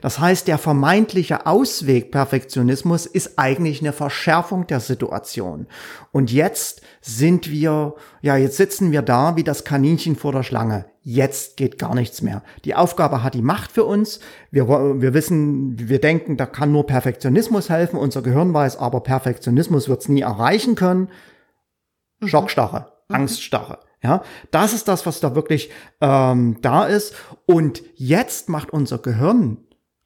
Das 0.00 0.18
heißt, 0.18 0.46
der 0.48 0.58
vermeintliche 0.58 1.46
Ausweg 1.46 2.10
Perfektionismus 2.10 3.06
ist 3.06 3.38
eigentlich 3.38 3.80
eine 3.80 3.92
Verschärfung 3.92 4.66
der 4.66 4.80
Situation. 4.80 5.66
Und 6.10 6.30
jetzt 6.32 6.82
sind 7.00 7.50
wir, 7.50 7.94
ja, 8.20 8.36
jetzt 8.36 8.56
sitzen 8.56 8.92
wir 8.92 9.02
da 9.02 9.36
wie 9.36 9.44
das 9.44 9.64
Kaninchen 9.64 10.16
vor 10.16 10.32
der 10.32 10.42
Schlange. 10.42 10.84
Jetzt 11.04 11.56
geht 11.56 11.78
gar 11.78 11.94
nichts 11.94 12.22
mehr. 12.22 12.42
Die 12.64 12.76
Aufgabe 12.76 13.24
hat 13.24 13.34
die 13.34 13.42
Macht 13.42 13.72
für 13.72 13.84
uns. 13.84 14.20
Wir, 14.52 14.68
wir 14.68 15.14
wissen, 15.14 15.76
wir 15.76 16.00
denken, 16.00 16.36
da 16.36 16.46
kann 16.46 16.70
nur 16.70 16.86
Perfektionismus 16.86 17.68
helfen. 17.70 17.98
Unser 17.98 18.22
Gehirn 18.22 18.54
weiß 18.54 18.76
aber, 18.76 19.00
Perfektionismus 19.00 19.88
wird 19.88 20.02
es 20.02 20.08
nie 20.08 20.20
erreichen 20.20 20.76
können. 20.76 21.08
Schockstarre, 22.24 22.92
Angststarre. 23.08 23.80
Ja, 24.02 24.22
das 24.50 24.72
ist 24.72 24.88
das, 24.88 25.06
was 25.06 25.20
da 25.20 25.34
wirklich 25.34 25.70
ähm, 26.00 26.58
da 26.62 26.84
ist. 26.84 27.14
Und 27.46 27.82
jetzt 27.94 28.48
macht 28.48 28.72
unser 28.72 28.98
Gehirn 28.98 29.58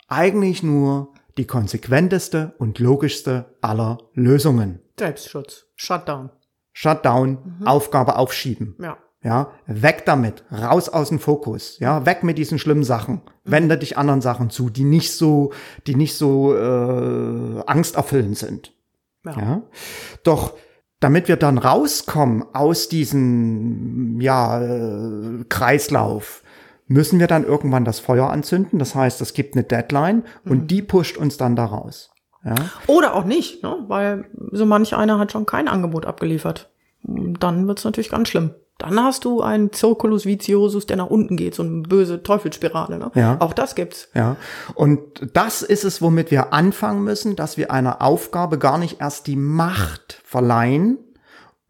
eigentlich 0.09 0.63
nur 0.63 1.13
die 1.37 1.47
konsequenteste 1.47 2.55
und 2.59 2.79
logischste 2.79 3.57
aller 3.61 3.99
Lösungen. 4.15 4.81
Selbstschutz. 4.99 5.67
Shutdown. 5.77 6.31
Shutdown, 6.73 7.63
Aufgabe 7.65 8.17
aufschieben. 8.17 8.77
Ja. 8.81 8.99
Ja, 9.27 9.51
weg 9.67 10.05
damit, 10.07 10.45
raus 10.53 10.89
aus 10.89 11.09
dem 11.09 11.19
Fokus, 11.19 11.81
ja, 11.81 12.07
weg 12.07 12.23
mit 12.23 12.39
diesen 12.39 12.61
schlimmen 12.61 12.85
Sachen. 12.85 13.23
Wende 13.43 13.77
dich 13.77 13.99
anderen 13.99 14.21
Sachen 14.21 14.51
zu, 14.51 14.71
die 14.71 14.85
nicht 14.85 15.13
so, 15.15 15.53
die 15.89 15.97
nicht 15.97 16.17
so 16.17 16.55
äh, 16.55 17.61
angsterfüllend 17.67 18.39
sind. 18.39 18.73
Ja. 19.25 19.33
Ja. 19.33 19.63
Doch 20.23 20.53
damit 21.01 21.27
wir 21.27 21.37
dann 21.37 21.59
rauskommen 21.59 22.45
aus 22.53 22.89
diesem 22.89 24.21
ja, 24.21 24.63
äh, 24.63 25.45
Kreislauf, 25.49 26.45
müssen 26.87 27.19
wir 27.19 27.27
dann 27.27 27.43
irgendwann 27.43 27.85
das 27.85 27.99
Feuer 27.99 28.31
anzünden. 28.31 28.79
Das 28.79 28.95
heißt, 28.95 29.21
es 29.23 29.35
gibt 29.35 29.57
eine 29.57 29.65
Deadline 29.65 30.23
und 30.45 30.71
die 30.71 30.83
pusht 30.83 31.17
uns 31.17 31.37
dann 31.37 31.57
da 31.57 31.65
raus. 31.65 32.13
Ja. 32.45 32.55
Oder 32.87 33.15
auch 33.15 33.25
nicht, 33.25 33.65
ne? 33.65 33.77
weil 33.89 34.27
so 34.53 34.67
manch 34.67 34.95
einer 34.95 35.19
hat 35.19 35.33
schon 35.33 35.47
kein 35.47 35.67
Angebot 35.67 36.07
abgeliefert. 36.07 36.71
Dann 37.03 37.67
wird's 37.67 37.85
natürlich 37.85 38.11
ganz 38.11 38.29
schlimm. 38.29 38.53
Dann 38.79 39.03
hast 39.03 39.25
du 39.25 39.41
einen 39.41 39.73
Circulus 39.73 40.27
viciosus, 40.27 40.87
der 40.87 40.99
nach 40.99 41.07
unten 41.07 41.37
geht, 41.37 41.55
so 41.55 41.63
eine 41.63 41.83
böse 41.83 42.23
Teufelsspirale. 42.23 42.99
Ne? 42.99 43.11
Ja. 43.15 43.37
Auch 43.41 43.55
das 43.55 43.75
gibt's. 43.75 44.09
Ja, 44.15 44.37
und 44.75 45.01
das 45.35 45.63
ist 45.63 45.85
es, 45.85 46.03
womit 46.03 46.31
wir 46.31 46.53
anfangen 46.53 47.03
müssen, 47.03 47.37
dass 47.37 47.57
wir 47.57 47.71
einer 47.71 48.03
Aufgabe 48.03 48.59
gar 48.59 48.77
nicht 48.77 49.01
erst 49.01 49.27
die 49.29 49.37
Macht 49.37 50.21
verleihen, 50.25 50.99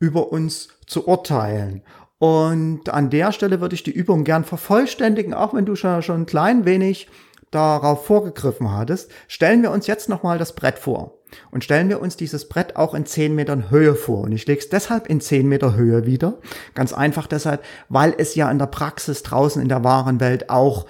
über 0.01 0.33
uns 0.33 0.69
zu 0.87 1.07
urteilen. 1.07 1.83
Und 2.19 2.89
an 2.89 3.11
der 3.11 3.33
Stelle 3.33 3.61
würde 3.61 3.75
ich 3.75 3.83
die 3.83 3.93
Übung 3.93 4.25
gern 4.25 4.45
vervollständigen, 4.45 5.35
auch 5.35 5.55
wenn 5.55 5.67
du 5.67 5.77
schon, 5.77 6.03
schon 6.03 6.23
ein 6.23 6.27
klein 6.27 6.65
wenig 6.65 7.09
darauf 7.51 8.07
vorgegriffen 8.07 8.73
hattest. 8.73 9.11
Stellen 9.29 9.63
wir 9.63 9.71
uns 9.71 9.87
jetzt 9.87 10.09
nochmal 10.09 10.39
das 10.39 10.55
Brett 10.55 10.79
vor. 10.79 11.16
Und 11.51 11.65
stellen 11.65 11.89
wir 11.89 12.01
uns 12.01 12.17
dieses 12.17 12.49
Brett 12.49 12.77
auch 12.77 12.95
in 12.95 13.07
10 13.07 13.35
Metern 13.35 13.71
Höhe 13.71 13.95
vor. 13.95 14.23
Und 14.23 14.33
ich 14.33 14.47
lege 14.47 14.61
es 14.61 14.69
deshalb 14.69 15.09
in 15.09 15.21
10 15.21 15.49
Meter 15.49 15.75
Höhe 15.75 16.07
wieder. 16.07 16.39
Ganz 16.75 16.93
einfach 16.93 17.27
deshalb, 17.27 17.63
weil 17.89 18.15
es 18.17 18.35
ja 18.35 18.51
in 18.51 18.59
der 18.59 18.67
Praxis 18.67 19.23
draußen 19.23 19.61
in 19.61 19.69
der 19.69 19.85
wahren 19.85 20.21
Welt 20.21 20.51
auch 20.51 20.87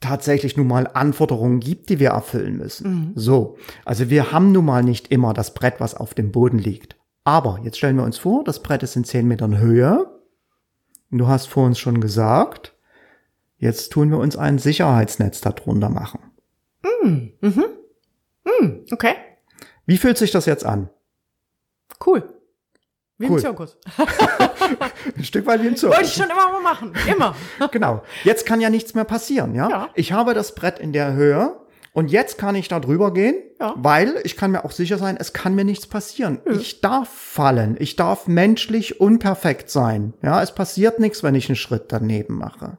tatsächlich 0.00 0.56
nun 0.56 0.66
mal 0.66 0.88
Anforderungen 0.94 1.60
gibt, 1.60 1.90
die 1.90 1.98
wir 1.98 2.10
erfüllen 2.10 2.56
müssen. 2.56 3.12
So, 3.16 3.58
also 3.84 4.08
wir 4.08 4.32
haben 4.32 4.52
nun 4.52 4.64
mal 4.64 4.82
nicht 4.82 5.08
immer 5.08 5.34
das 5.34 5.52
Brett, 5.52 5.74
was 5.78 5.94
auf 5.94 6.14
dem 6.14 6.32
Boden 6.32 6.58
liegt. 6.58 6.96
Aber 7.24 7.60
jetzt 7.62 7.76
stellen 7.76 7.96
wir 7.96 8.04
uns 8.04 8.16
vor, 8.16 8.42
das 8.44 8.62
Brett 8.62 8.82
ist 8.82 8.96
in 8.96 9.04
10 9.04 9.28
Metern 9.28 9.58
Höhe. 9.58 10.06
Und 11.10 11.18
du 11.18 11.26
hast 11.26 11.48
vor 11.48 11.66
uns 11.66 11.78
schon 11.78 12.00
gesagt, 12.00 12.74
jetzt 13.58 13.90
tun 13.90 14.10
wir 14.10 14.18
uns 14.18 14.36
ein 14.36 14.58
Sicherheitsnetz 14.58 15.42
darunter 15.42 15.90
machen. 15.90 16.20
Okay, 18.90 19.14
Wie 19.86 19.98
fühlt 19.98 20.18
sich 20.18 20.30
das 20.30 20.46
jetzt 20.46 20.64
an? 20.64 20.88
cool. 22.06 22.22
Wie 23.18 23.26
Cool. 23.26 23.32
im 23.36 23.38
Zirkus. 23.42 23.76
Ein 25.16 25.24
Stück 25.24 25.44
weit 25.46 25.62
wie 25.62 25.66
im 25.66 25.76
Zirkus. 25.76 25.96
Wollte 25.98 26.08
ich 26.08 26.14
schon 26.14 26.30
immer 26.30 26.50
mal 26.52 26.62
machen. 26.62 26.92
Immer. 27.06 27.34
Genau. 27.70 28.02
Jetzt 28.24 28.46
kann 28.46 28.62
ja 28.62 28.70
nichts 28.70 28.94
mehr 28.94 29.04
passieren, 29.04 29.54
ja? 29.54 29.68
Ja. 29.68 29.88
Ich 29.94 30.12
habe 30.12 30.32
das 30.32 30.54
Brett 30.54 30.78
in 30.78 30.94
der 30.94 31.12
Höhe 31.12 31.60
und 31.92 32.10
jetzt 32.10 32.38
kann 32.38 32.54
ich 32.54 32.68
da 32.68 32.80
drüber 32.80 33.12
gehen, 33.12 33.34
Ja. 33.60 33.74
weil 33.76 34.18
ich 34.24 34.36
kann 34.38 34.52
mir 34.52 34.64
auch 34.64 34.70
sicher 34.70 34.96
sein, 34.96 35.18
es 35.18 35.34
kann 35.34 35.54
mir 35.54 35.64
nichts 35.64 35.86
passieren. 35.86 36.40
Ich 36.46 36.80
darf 36.80 37.10
fallen. 37.10 37.76
Ich 37.78 37.96
darf 37.96 38.26
menschlich 38.26 39.00
unperfekt 39.00 39.68
sein. 39.68 40.14
Ja, 40.22 40.42
es 40.42 40.54
passiert 40.54 40.98
nichts, 41.00 41.22
wenn 41.22 41.34
ich 41.34 41.48
einen 41.50 41.56
Schritt 41.56 41.86
daneben 41.92 42.38
mache. 42.38 42.78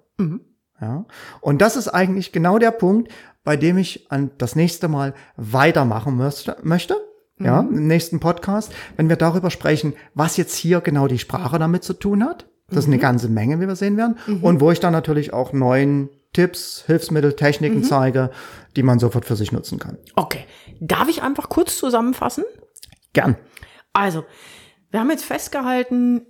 Ja. 0.82 1.06
Und 1.40 1.62
das 1.62 1.76
ist 1.76 1.88
eigentlich 1.88 2.32
genau 2.32 2.58
der 2.58 2.72
Punkt, 2.72 3.12
bei 3.44 3.56
dem 3.56 3.78
ich 3.78 4.12
an 4.12 4.32
das 4.38 4.56
nächste 4.56 4.88
Mal 4.88 5.14
weitermachen 5.38 6.18
möchte, 6.18 6.58
möchte. 6.64 6.98
Ja, 7.40 7.62
im 7.62 7.88
nächsten 7.88 8.20
Podcast, 8.20 8.72
wenn 8.98 9.10
wir 9.10 9.16
darüber 9.16 9.50
sprechen, 9.50 9.94
was 10.14 10.38
jetzt 10.38 10.54
hier 10.54 10.80
genau 10.80 11.08
die 11.08 11.18
Sprache 11.18 11.58
damit 11.58 11.84
zu 11.84 11.94
tun 11.94 12.24
hat. 12.24 12.46
Das 12.68 12.80
ist 12.80 12.88
eine 12.88 13.00
ganze 13.00 13.30
Menge, 13.30 13.60
wie 13.60 13.68
wir 13.68 13.76
sehen 13.76 13.98
werden. 13.98 14.18
Und 14.44 14.62
wo 14.62 14.70
ich 14.70 14.80
dann 14.80 14.94
natürlich 14.94 15.34
auch 15.34 15.52
neuen 15.52 16.10
Tipps, 16.34 16.84
Hilfsmittel, 16.86 17.34
Techniken 17.34 17.84
zeige, 17.84 18.30
die 18.76 18.84
man 18.84 19.00
sofort 19.00 19.26
für 19.26 19.36
sich 19.36 19.52
nutzen 19.52 19.80
kann. 19.80 19.98
Okay. 20.16 20.46
Darf 20.80 21.10
ich 21.10 21.24
einfach 21.24 21.50
kurz 21.50 21.78
zusammenfassen? 21.78 22.44
Gern. 23.14 23.36
Also, 23.92 24.24
wir 24.92 25.00
haben 25.00 25.10
jetzt 25.10 25.26
festgehalten, 25.26 26.26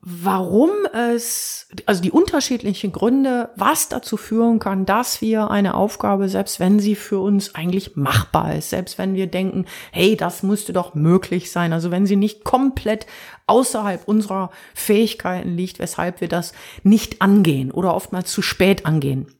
warum 0.00 0.70
es, 0.92 1.68
also 1.86 2.00
die 2.00 2.12
unterschiedlichen 2.12 2.92
Gründe, 2.92 3.50
was 3.56 3.88
dazu 3.88 4.16
führen 4.16 4.58
kann, 4.58 4.86
dass 4.86 5.20
wir 5.20 5.50
eine 5.50 5.74
Aufgabe, 5.74 6.28
selbst 6.28 6.60
wenn 6.60 6.78
sie 6.78 6.94
für 6.94 7.18
uns 7.18 7.54
eigentlich 7.54 7.96
machbar 7.96 8.54
ist, 8.54 8.70
selbst 8.70 8.98
wenn 8.98 9.14
wir 9.14 9.26
denken, 9.26 9.66
hey, 9.90 10.16
das 10.16 10.42
müsste 10.42 10.72
doch 10.72 10.94
möglich 10.94 11.50
sein, 11.50 11.72
also 11.72 11.90
wenn 11.90 12.06
sie 12.06 12.16
nicht 12.16 12.44
komplett 12.44 13.06
außerhalb 13.46 14.06
unserer 14.06 14.50
Fähigkeiten 14.74 15.56
liegt, 15.56 15.78
weshalb 15.78 16.20
wir 16.20 16.28
das 16.28 16.52
nicht 16.84 17.20
angehen 17.20 17.70
oder 17.70 17.94
oftmals 17.94 18.30
zu 18.30 18.42
spät 18.42 18.86
angehen. 18.86 19.34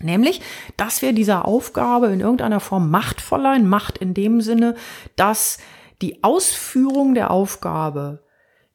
Nämlich, 0.00 0.40
dass 0.76 1.02
wir 1.02 1.12
dieser 1.12 1.46
Aufgabe 1.46 2.08
in 2.08 2.20
irgendeiner 2.20 2.60
Form 2.60 2.90
Macht 2.90 3.20
verleihen. 3.20 3.68
Macht 3.68 3.98
in 3.98 4.14
dem 4.14 4.40
Sinne, 4.40 4.74
dass 5.14 5.58
die 6.00 6.24
Ausführung 6.24 7.14
der 7.14 7.30
Aufgabe 7.30 8.24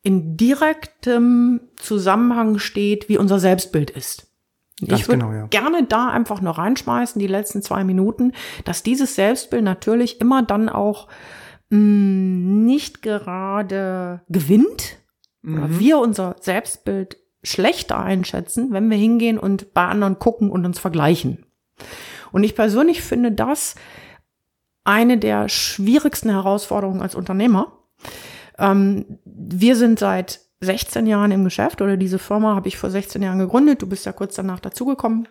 in 0.07 0.37
direktem 0.37 1.59
Zusammenhang 1.75 2.59
steht, 2.59 3.09
wie 3.09 3.17
unser 3.17 3.39
Selbstbild 3.39 3.89
ist. 3.89 4.31
Ganz 4.79 5.01
ich 5.01 5.07
würde 5.09 5.19
genau, 5.19 5.33
ja. 5.33 5.47
gerne 5.47 5.83
da 5.83 6.07
einfach 6.07 6.39
noch 6.39 6.59
reinschmeißen, 6.59 7.19
die 7.19 7.27
letzten 7.27 7.61
zwei 7.61 7.83
Minuten, 7.83 8.31
dass 8.63 8.83
dieses 8.83 9.15
Selbstbild 9.15 9.65
natürlich 9.65 10.21
immer 10.21 10.43
dann 10.43 10.69
auch 10.69 11.09
mh, 11.71 11.79
nicht 12.63 13.01
gerade 13.01 14.21
gewinnt 14.29 14.97
oder 15.43 15.77
wir 15.77 15.97
unser 15.97 16.37
Selbstbild 16.39 17.17
schlechter 17.43 17.99
einschätzen, 17.99 18.71
wenn 18.71 18.89
wir 18.89 18.97
hingehen 18.97 19.37
und 19.37 19.73
bei 19.73 19.85
anderen 19.85 20.19
gucken 20.19 20.49
und 20.49 20.65
uns 20.65 20.79
vergleichen. 20.79 21.45
Und 22.31 22.45
ich 22.45 22.55
persönlich 22.55 23.01
finde 23.01 23.33
das 23.33 23.75
eine 24.85 25.17
der 25.17 25.49
schwierigsten 25.49 26.29
Herausforderungen 26.29 27.01
als 27.01 27.13
Unternehmer. 27.13 27.73
Ähm, 28.57 29.19
wir 29.25 29.75
sind 29.75 29.99
seit 29.99 30.41
16 30.59 31.05
Jahren 31.05 31.31
im 31.31 31.43
Geschäft 31.43 31.81
oder 31.81 31.97
diese 31.97 32.19
Firma 32.19 32.55
habe 32.55 32.67
ich 32.67 32.77
vor 32.77 32.89
16 32.89 33.21
Jahren 33.21 33.39
gegründet. 33.39 33.81
Du 33.81 33.87
bist 33.87 34.05
ja 34.05 34.11
kurz 34.11 34.35
danach 34.35 34.59
dazugekommen. 34.59 35.27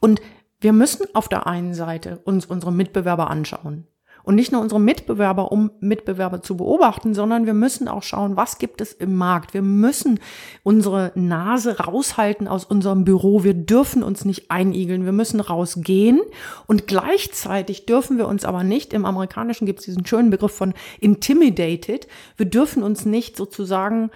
Und 0.00 0.20
wir 0.60 0.72
müssen 0.72 1.06
auf 1.14 1.28
der 1.28 1.46
einen 1.46 1.74
Seite 1.74 2.18
uns 2.24 2.46
unsere 2.46 2.72
Mitbewerber 2.72 3.30
anschauen. 3.30 3.86
Und 4.26 4.34
nicht 4.34 4.50
nur 4.50 4.60
unsere 4.60 4.80
Mitbewerber, 4.80 5.52
um 5.52 5.70
Mitbewerber 5.78 6.42
zu 6.42 6.56
beobachten, 6.56 7.14
sondern 7.14 7.46
wir 7.46 7.54
müssen 7.54 7.86
auch 7.86 8.02
schauen, 8.02 8.36
was 8.36 8.58
gibt 8.58 8.80
es 8.80 8.92
im 8.92 9.14
Markt. 9.14 9.54
Wir 9.54 9.62
müssen 9.62 10.18
unsere 10.64 11.12
Nase 11.14 11.78
raushalten 11.78 12.48
aus 12.48 12.64
unserem 12.64 13.04
Büro. 13.04 13.44
Wir 13.44 13.54
dürfen 13.54 14.02
uns 14.02 14.24
nicht 14.24 14.50
einigeln. 14.50 15.04
Wir 15.04 15.12
müssen 15.12 15.38
rausgehen. 15.38 16.20
Und 16.66 16.88
gleichzeitig 16.88 17.86
dürfen 17.86 18.18
wir 18.18 18.26
uns 18.26 18.44
aber 18.44 18.64
nicht, 18.64 18.92
im 18.94 19.04
Amerikanischen 19.04 19.64
gibt 19.64 19.78
es 19.78 19.84
diesen 19.84 20.04
schönen 20.04 20.30
Begriff 20.30 20.56
von 20.56 20.74
intimidated. 20.98 22.08
Wir 22.36 22.46
dürfen 22.46 22.82
uns 22.82 23.06
nicht 23.06 23.36
sozusagen, 23.36 24.10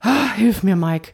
ah, 0.00 0.32
hilf 0.34 0.64
mir, 0.64 0.74
Mike, 0.74 1.12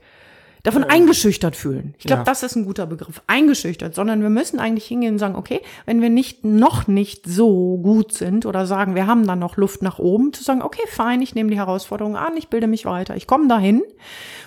davon 0.64 0.82
eingeschüchtert 0.82 1.54
fühlen. 1.54 1.94
Ich 1.98 2.06
glaube, 2.06 2.20
Ja. 2.20 2.24
das 2.24 2.42
ist 2.42 2.56
ein 2.56 2.64
guter 2.64 2.86
Begriff. 2.86 3.22
Eingeschüchtert, 3.28 3.94
sondern 3.94 4.22
wir 4.22 4.30
müssen 4.30 4.58
eigentlich 4.58 4.86
hingehen 4.86 5.12
und 5.14 5.18
sagen, 5.18 5.36
okay, 5.36 5.60
wenn 5.86 6.02
wir 6.02 6.10
nicht 6.10 6.44
noch 6.44 6.88
nicht 6.88 7.26
so 7.26 7.78
gut 7.78 8.12
sind 8.12 8.46
oder 8.46 8.66
sagen, 8.66 8.94
wir 8.96 9.06
haben 9.06 9.26
dann 9.26 9.38
noch 9.38 9.56
Luft 9.56 9.82
nach 9.82 9.98
oben, 9.98 10.32
zu 10.32 10.42
sagen, 10.42 10.62
okay, 10.62 10.82
fein, 10.88 11.20
ich 11.22 11.34
nehme 11.34 11.50
die 11.50 11.56
Herausforderung 11.58 12.16
an, 12.16 12.36
ich 12.36 12.48
bilde 12.48 12.66
mich 12.66 12.86
weiter, 12.86 13.14
ich 13.14 13.26
komme 13.26 13.46
dahin 13.46 13.82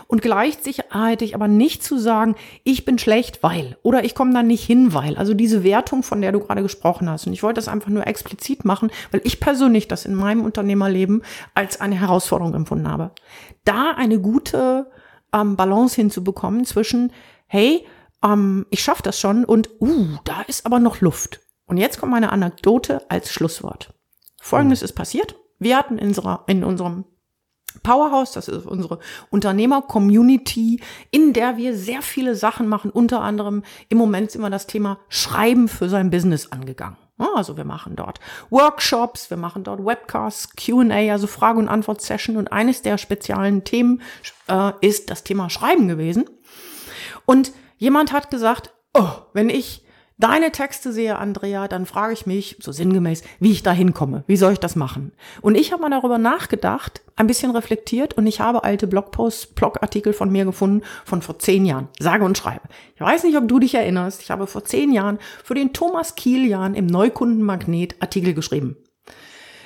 und 0.08 0.22
gleichzeitig 0.22 1.36
aber 1.36 1.48
nicht 1.48 1.84
zu 1.84 2.00
sagen, 2.00 2.36
ich 2.64 2.84
bin 2.84 2.98
schlecht, 2.98 3.44
weil 3.44 3.78
oder 3.84 4.04
ich 4.04 4.16
komme 4.16 4.34
da 4.34 4.42
nicht 4.42 4.64
hin, 4.66 4.94
weil. 4.94 5.18
Also 5.18 5.34
diese 5.36 5.64
Wertung, 5.64 6.02
von 6.02 6.22
der 6.22 6.32
du 6.32 6.40
gerade 6.40 6.64
gesprochen 6.64 7.10
hast. 7.10 7.28
Und 7.28 7.34
ich 7.34 7.44
wollte 7.44 7.58
das 7.58 7.68
einfach 7.68 7.90
nur 7.90 8.08
explizit 8.08 8.66
machen, 8.66 8.90
weil 9.12 9.22
ich 9.24 9.40
persönlich 9.40 9.88
das 9.88 10.06
in 10.06 10.16
meinem 10.16 10.44
Unternehmerleben 10.44 11.22
als 11.54 11.80
eine 11.80 11.96
Herausforderung 12.00 12.56
empfunden 12.56 12.90
habe. 12.90 13.12
Da 13.66 13.92
eine 13.92 14.20
gute 14.20 14.88
ähm, 15.38 15.56
Balance 15.56 15.96
hinzubekommen 15.96 16.66
zwischen, 16.66 17.12
hey, 17.48 17.86
ähm, 18.24 18.66
ich 18.70 18.82
schaffe 18.82 19.04
das 19.04 19.20
schon 19.20 19.46
und, 19.46 19.70
uh, 19.80 20.08
da 20.24 20.42
ist 20.42 20.66
aber 20.66 20.80
noch 20.80 21.02
Luft. 21.02 21.42
Und 21.66 21.78
jetzt 21.78 22.00
kommt 22.00 22.12
meine 22.12 22.32
Anekdote 22.32 23.10
als 23.10 23.32
Schlusswort. 23.32 23.94
Folgendes 24.42 24.82
ist 24.82 24.94
passiert. 24.94 25.36
Wir 25.60 25.78
hatten 25.78 25.98
in, 25.98 26.10
unserer, 26.10 26.44
in 26.48 26.64
unserem 26.64 27.06
Powerhouse, 27.84 28.32
das 28.32 28.48
ist 28.48 28.66
unsere 28.66 29.00
Unternehmer-Community, 29.30 30.82
in 31.12 31.34
der 31.34 31.58
wir 31.58 31.76
sehr 31.76 32.02
viele 32.02 32.36
Sachen 32.36 32.68
machen. 32.68 32.92
Unter 32.92 33.22
anderem 33.22 33.64
im 33.90 33.98
Moment 33.98 34.30
ist 34.30 34.36
immer 34.36 34.50
das 34.50 34.68
Thema 34.68 35.00
Schreiben 35.10 35.68
für 35.68 35.90
sein 35.90 36.10
Business 36.10 36.52
angegangen. 36.52 36.98
Also 37.18 37.58
wir 37.58 37.66
machen 37.66 37.96
dort 37.96 38.20
Workshops, 38.50 39.30
wir 39.30 39.38
machen 39.38 39.64
dort 39.64 39.84
Webcasts, 39.84 40.56
QA, 40.56 41.12
also 41.12 41.26
Frage- 41.26 41.60
und 41.60 41.68
Antwort-Session. 41.68 42.38
Und 42.38 42.52
eines 42.52 42.84
der 42.84 42.98
speziellen 42.98 43.64
Themen 43.64 44.02
äh, 44.48 44.72
ist 44.82 45.10
das 45.10 45.24
Thema 45.24 45.50
Schreiben 45.50 45.88
gewesen. 45.88 46.30
Und 47.26 47.52
jemand 47.78 48.12
hat 48.12 48.30
gesagt, 48.30 48.74
oh, 48.94 49.10
wenn 49.34 49.50
ich 49.50 49.84
deine 50.18 50.52
Texte 50.52 50.92
sehe, 50.92 51.18
Andrea, 51.18 51.68
dann 51.68 51.86
frage 51.86 52.14
ich 52.14 52.26
mich, 52.26 52.58
so 52.60 52.72
sinngemäß, 52.72 53.24
wie 53.40 53.52
ich 53.52 53.64
da 53.64 53.72
hinkomme. 53.72 54.24
Wie 54.28 54.38
soll 54.38 54.54
ich 54.54 54.60
das 54.60 54.76
machen? 54.76 55.12
Und 55.42 55.56
ich 55.56 55.72
habe 55.72 55.82
mal 55.82 55.90
darüber 55.90 56.18
nachgedacht, 56.18 57.02
ein 57.16 57.28
bisschen 57.28 57.52
reflektiert 57.52 58.16
und 58.16 58.28
ich 58.28 58.40
habe 58.40 58.64
alte 58.64 58.88
Blogposts, 58.88 59.48
Blogartikel 59.48 60.14
von 60.14 60.32
mir 60.32 60.46
gefunden 60.46 60.84
von 61.06 61.22
vor 61.22 61.40
zehn 61.40 61.66
Jahren. 61.66 61.88
Sage 62.00 62.26
und 62.26 62.38
schreibe. 62.38 62.68
Ich 62.96 63.02
weiß 63.02 63.24
nicht, 63.24 63.38
ob 63.38 63.48
du 63.48 63.60
dich 63.60 63.76
erinnerst. 63.76 64.22
Ich 64.22 64.32
habe 64.32 64.48
vor 64.48 64.64
zehn 64.64 64.92
Jahren 64.92 65.20
für 65.44 65.56
den 65.56 65.74
Thomas 65.74 66.16
Kilian 66.16 66.76
im 66.76 66.88
Neukundenmagnet 66.88 67.96
Artikel 68.00 68.34
geschrieben. 68.34 68.78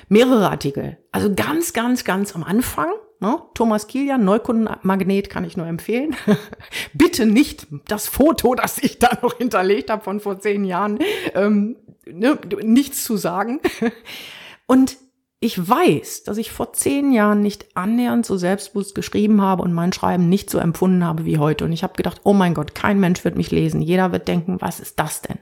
Mehrere 0.08 0.50
Artikel. 0.50 0.98
Also 1.10 1.34
ganz, 1.34 1.72
ganz, 1.72 2.04
ganz 2.04 2.34
am 2.34 2.44
Anfang 2.44 2.90
Ne? 3.22 3.40
Thomas 3.54 3.86
Kilian, 3.86 4.24
Neukundenmagnet 4.24 5.30
kann 5.30 5.44
ich 5.44 5.56
nur 5.56 5.68
empfehlen. 5.68 6.16
Bitte 6.92 7.24
nicht 7.24 7.68
das 7.86 8.08
Foto, 8.08 8.56
das 8.56 8.78
ich 8.78 8.98
da 8.98 9.16
noch 9.22 9.38
hinterlegt 9.38 9.90
habe 9.90 10.02
von 10.02 10.18
vor 10.18 10.40
zehn 10.40 10.64
Jahren, 10.64 10.98
ähm, 11.36 11.76
ne, 12.04 12.36
nichts 12.64 13.04
zu 13.04 13.16
sagen. 13.16 13.60
Und 14.66 14.96
ich 15.38 15.68
weiß, 15.68 16.24
dass 16.24 16.36
ich 16.36 16.50
vor 16.50 16.72
zehn 16.72 17.12
Jahren 17.12 17.42
nicht 17.42 17.76
annähernd 17.76 18.26
so 18.26 18.36
selbstbewusst 18.36 18.96
geschrieben 18.96 19.40
habe 19.40 19.64
und 19.64 19.72
mein 19.72 19.92
Schreiben 19.92 20.28
nicht 20.28 20.50
so 20.50 20.58
empfunden 20.58 21.04
habe 21.04 21.24
wie 21.24 21.38
heute. 21.38 21.64
Und 21.64 21.72
ich 21.72 21.82
habe 21.82 21.94
gedacht, 21.94 22.20
oh 22.22 22.32
mein 22.32 22.54
Gott, 22.54 22.76
kein 22.76 23.00
Mensch 23.00 23.24
wird 23.24 23.36
mich 23.36 23.50
lesen. 23.50 23.82
Jeder 23.82 24.12
wird 24.12 24.28
denken, 24.28 24.60
was 24.60 24.78
ist 24.78 25.00
das 25.00 25.20
denn? 25.20 25.38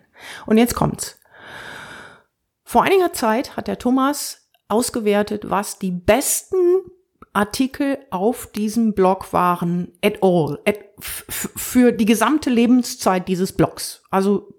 Und 0.47 0.57
jetzt 0.57 0.75
kommt's. 0.75 1.19
Vor 2.65 2.83
einiger 2.83 3.13
Zeit 3.13 3.59
hat 3.59 3.69
der 3.69 3.79
Thomas 3.79 4.51
ausgewertet, 4.69 5.51
was 5.51 5.79
die 5.79 5.91
besten 5.91 6.81
Artikel 7.33 7.99
auf 8.11 8.51
diesem 8.51 8.93
Blog 8.95 9.33
waren 9.33 9.93
at 10.03 10.23
all, 10.23 10.59
at, 10.67 10.79
für 10.99 11.93
die 11.93 12.07
gesamte 12.07 12.51
Lebenszeit 12.51 13.29
dieses 13.29 13.53
Blogs. 13.53 14.03
Also 14.11 14.53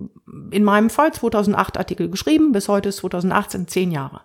in 0.51 0.63
meinem 0.63 0.89
Fall 0.89 1.13
2008 1.13 1.77
Artikel 1.77 2.09
geschrieben, 2.09 2.51
bis 2.51 2.69
heute 2.69 2.89
ist 2.89 2.97
2018 2.97 3.67
zehn 3.67 3.91
Jahre. 3.91 4.21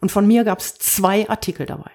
Und 0.00 0.12
von 0.12 0.26
mir 0.26 0.44
gab 0.44 0.60
es 0.60 0.74
zwei 0.76 1.28
Artikel 1.28 1.66
dabei. 1.66 1.90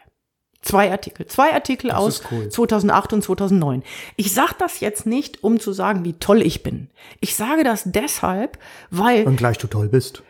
Zwei 0.62 0.92
Artikel. 0.92 1.26
Zwei 1.28 1.54
Artikel 1.54 1.90
das 1.90 1.98
aus 1.98 2.22
cool. 2.32 2.50
2008 2.50 3.14
und 3.14 3.24
2009. 3.24 3.84
Ich 4.18 4.34
sage 4.34 4.56
das 4.60 4.82
jetzt 4.82 5.06
nicht, 5.06 5.44
um 5.44 5.60
zu 5.60 5.72
sagen, 5.72 6.04
wie 6.04 6.14
toll 6.14 6.42
ich 6.42 6.64
bin. 6.64 6.90
Ich 7.22 7.36
sage 7.36 7.64
das 7.64 7.84
deshalb, 7.86 8.58
weil. 8.90 9.26
Und 9.26 9.38
gleich 9.38 9.58
du 9.58 9.68
toll 9.68 9.88
bist. 9.88 10.24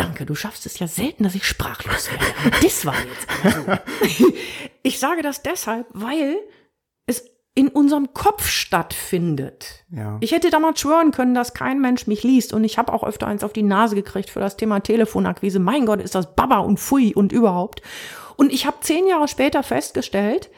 Danke, 0.00 0.24
du 0.24 0.34
schaffst 0.34 0.64
es 0.64 0.78
ja 0.78 0.86
selten, 0.86 1.24
dass 1.24 1.34
ich 1.34 1.44
sprachlos 1.44 2.10
werde. 2.10 2.24
das 2.62 2.86
war 2.86 2.94
jetzt 2.94 3.28
also. 3.44 4.32
Ich 4.82 4.98
sage 4.98 5.20
das 5.20 5.42
deshalb, 5.42 5.86
weil 5.90 6.38
es 7.06 7.30
in 7.54 7.68
unserem 7.68 8.14
Kopf 8.14 8.48
stattfindet. 8.48 9.84
Ja. 9.90 10.16
Ich 10.20 10.32
hätte 10.32 10.48
damals 10.48 10.80
schwören 10.80 11.10
können, 11.10 11.34
dass 11.34 11.52
kein 11.52 11.82
Mensch 11.82 12.06
mich 12.06 12.22
liest 12.22 12.54
und 12.54 12.64
ich 12.64 12.78
habe 12.78 12.92
auch 12.94 13.04
öfter 13.04 13.26
eins 13.26 13.44
auf 13.44 13.52
die 13.52 13.62
Nase 13.62 13.94
gekriegt 13.94 14.30
für 14.30 14.40
das 14.40 14.56
Thema 14.56 14.80
Telefonakquise. 14.80 15.58
Mein 15.58 15.84
Gott, 15.84 16.00
ist 16.00 16.14
das 16.14 16.34
Baba 16.34 16.60
und 16.60 16.80
Pfui 16.80 17.14
und 17.14 17.30
überhaupt. 17.30 17.82
Und 18.36 18.54
ich 18.54 18.64
habe 18.64 18.78
zehn 18.80 19.06
Jahre 19.06 19.28
später 19.28 19.62
festgestellt, 19.62 20.50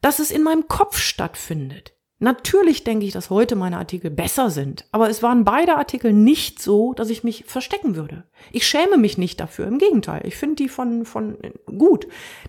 dass 0.00 0.20
es 0.20 0.30
in 0.30 0.44
meinem 0.44 0.68
Kopf 0.68 0.98
stattfindet. 0.98 1.94
Natürlich 2.22 2.84
denke 2.84 3.06
ich, 3.06 3.12
dass 3.12 3.30
heute 3.30 3.56
meine 3.56 3.78
Artikel 3.78 4.10
besser 4.10 4.50
sind, 4.50 4.84
aber 4.92 5.08
es 5.08 5.22
waren 5.22 5.44
beide 5.44 5.76
Artikel 5.76 6.12
nicht 6.12 6.60
so, 6.60 6.92
dass 6.92 7.08
ich 7.08 7.24
mich 7.24 7.44
verstecken 7.46 7.96
würde. 7.96 8.24
Ich 8.52 8.66
schäme 8.66 8.98
mich 8.98 9.16
nicht 9.16 9.40
dafür, 9.40 9.66
im 9.66 9.78
Gegenteil, 9.78 10.20
ich 10.26 10.36
finde 10.36 10.56
die 10.56 10.68
von, 10.68 11.06
von 11.06 11.38
gut. 11.64 12.06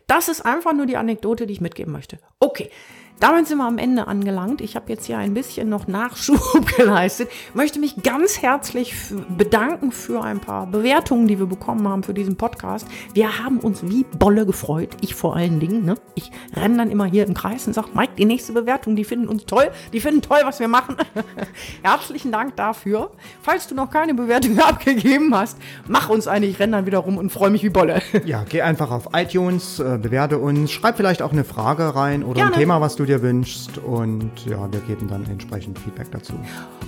Das 0.07 0.27
ist 0.27 0.41
einfach 0.41 0.73
nur 0.73 0.87
die 0.87 0.97
Anekdote, 0.97 1.47
die 1.47 1.53
ich 1.53 1.61
mitgeben 1.61 1.93
möchte. 1.93 2.19
Okay, 2.41 2.69
damit 3.19 3.47
sind 3.47 3.57
wir 3.59 3.67
am 3.67 3.77
Ende 3.77 4.07
angelangt. 4.07 4.61
Ich 4.61 4.75
habe 4.75 4.85
jetzt 4.89 5.05
hier 5.05 5.17
ein 5.17 5.33
bisschen 5.33 5.69
noch 5.69 5.87
Nachschub 5.87 6.39
geleistet. 6.77 7.29
Möchte 7.53 7.79
mich 7.79 8.01
ganz 8.03 8.41
herzlich 8.41 8.95
bedanken 9.37 9.91
für 9.91 10.23
ein 10.23 10.39
paar 10.39 10.65
Bewertungen, 10.67 11.27
die 11.27 11.37
wir 11.37 11.45
bekommen 11.45 11.87
haben 11.87 12.03
für 12.03 12.13
diesen 12.13 12.35
Podcast. 12.35 12.87
Wir 13.13 13.43
haben 13.43 13.59
uns 13.59 13.83
wie 13.83 14.05
Bolle 14.17 14.45
gefreut. 14.45 14.89
Ich 15.01 15.13
vor 15.13 15.35
allen 15.35 15.59
Dingen. 15.59 15.85
Ne? 15.85 15.95
Ich 16.15 16.31
renne 16.55 16.77
dann 16.77 16.91
immer 16.91 17.05
hier 17.05 17.27
im 17.27 17.33
Kreis 17.33 17.67
und 17.67 17.73
sage, 17.73 17.89
Mike, 17.93 18.13
die 18.17 18.25
nächste 18.25 18.53
Bewertung, 18.53 18.95
die 18.95 19.03
finden 19.03 19.27
uns 19.27 19.45
toll. 19.45 19.69
Die 19.93 19.99
finden 19.99 20.21
toll, 20.21 20.39
was 20.43 20.59
wir 20.59 20.67
machen. 20.67 20.95
Herzlichen 21.83 22.31
Dank 22.31 22.55
dafür. 22.55 23.11
Falls 23.41 23.67
du 23.67 23.75
noch 23.75 23.91
keine 23.91 24.13
Bewertung 24.13 24.59
abgegeben 24.67 25.35
hast, 25.35 25.57
mach 25.87 26.09
uns 26.09 26.27
eine. 26.27 26.45
Ich 26.47 26.59
renne 26.59 26.77
dann 26.77 26.85
wieder 26.85 26.99
rum 26.99 27.17
und 27.17 27.31
freue 27.31 27.51
mich 27.51 27.63
wie 27.63 27.69
Bolle. 27.69 28.01
ja, 28.25 28.43
geh 28.47 28.61
einfach 28.61 28.89
auf 28.91 29.09
iTunes, 29.13 29.79
äh, 29.79 29.99
bewerte 30.01 30.37
uns, 30.39 30.71
schreib 30.71 30.97
vielleicht 30.97 31.21
auch 31.21 31.31
eine 31.31 31.43
Frage 31.43 31.95
rein 31.95 32.23
oder 32.23 32.35
Gerne. 32.35 32.53
ein 32.53 32.59
Thema, 32.59 32.81
was 32.81 32.95
du 32.95 33.05
dir 33.05 33.10
dir 33.11 33.21
wünschst 33.21 33.77
und 33.77 34.31
ja, 34.45 34.71
wir 34.71 34.79
geben 34.81 35.07
dann 35.09 35.25
entsprechend 35.25 35.79
Feedback 35.79 36.09
dazu. 36.11 36.33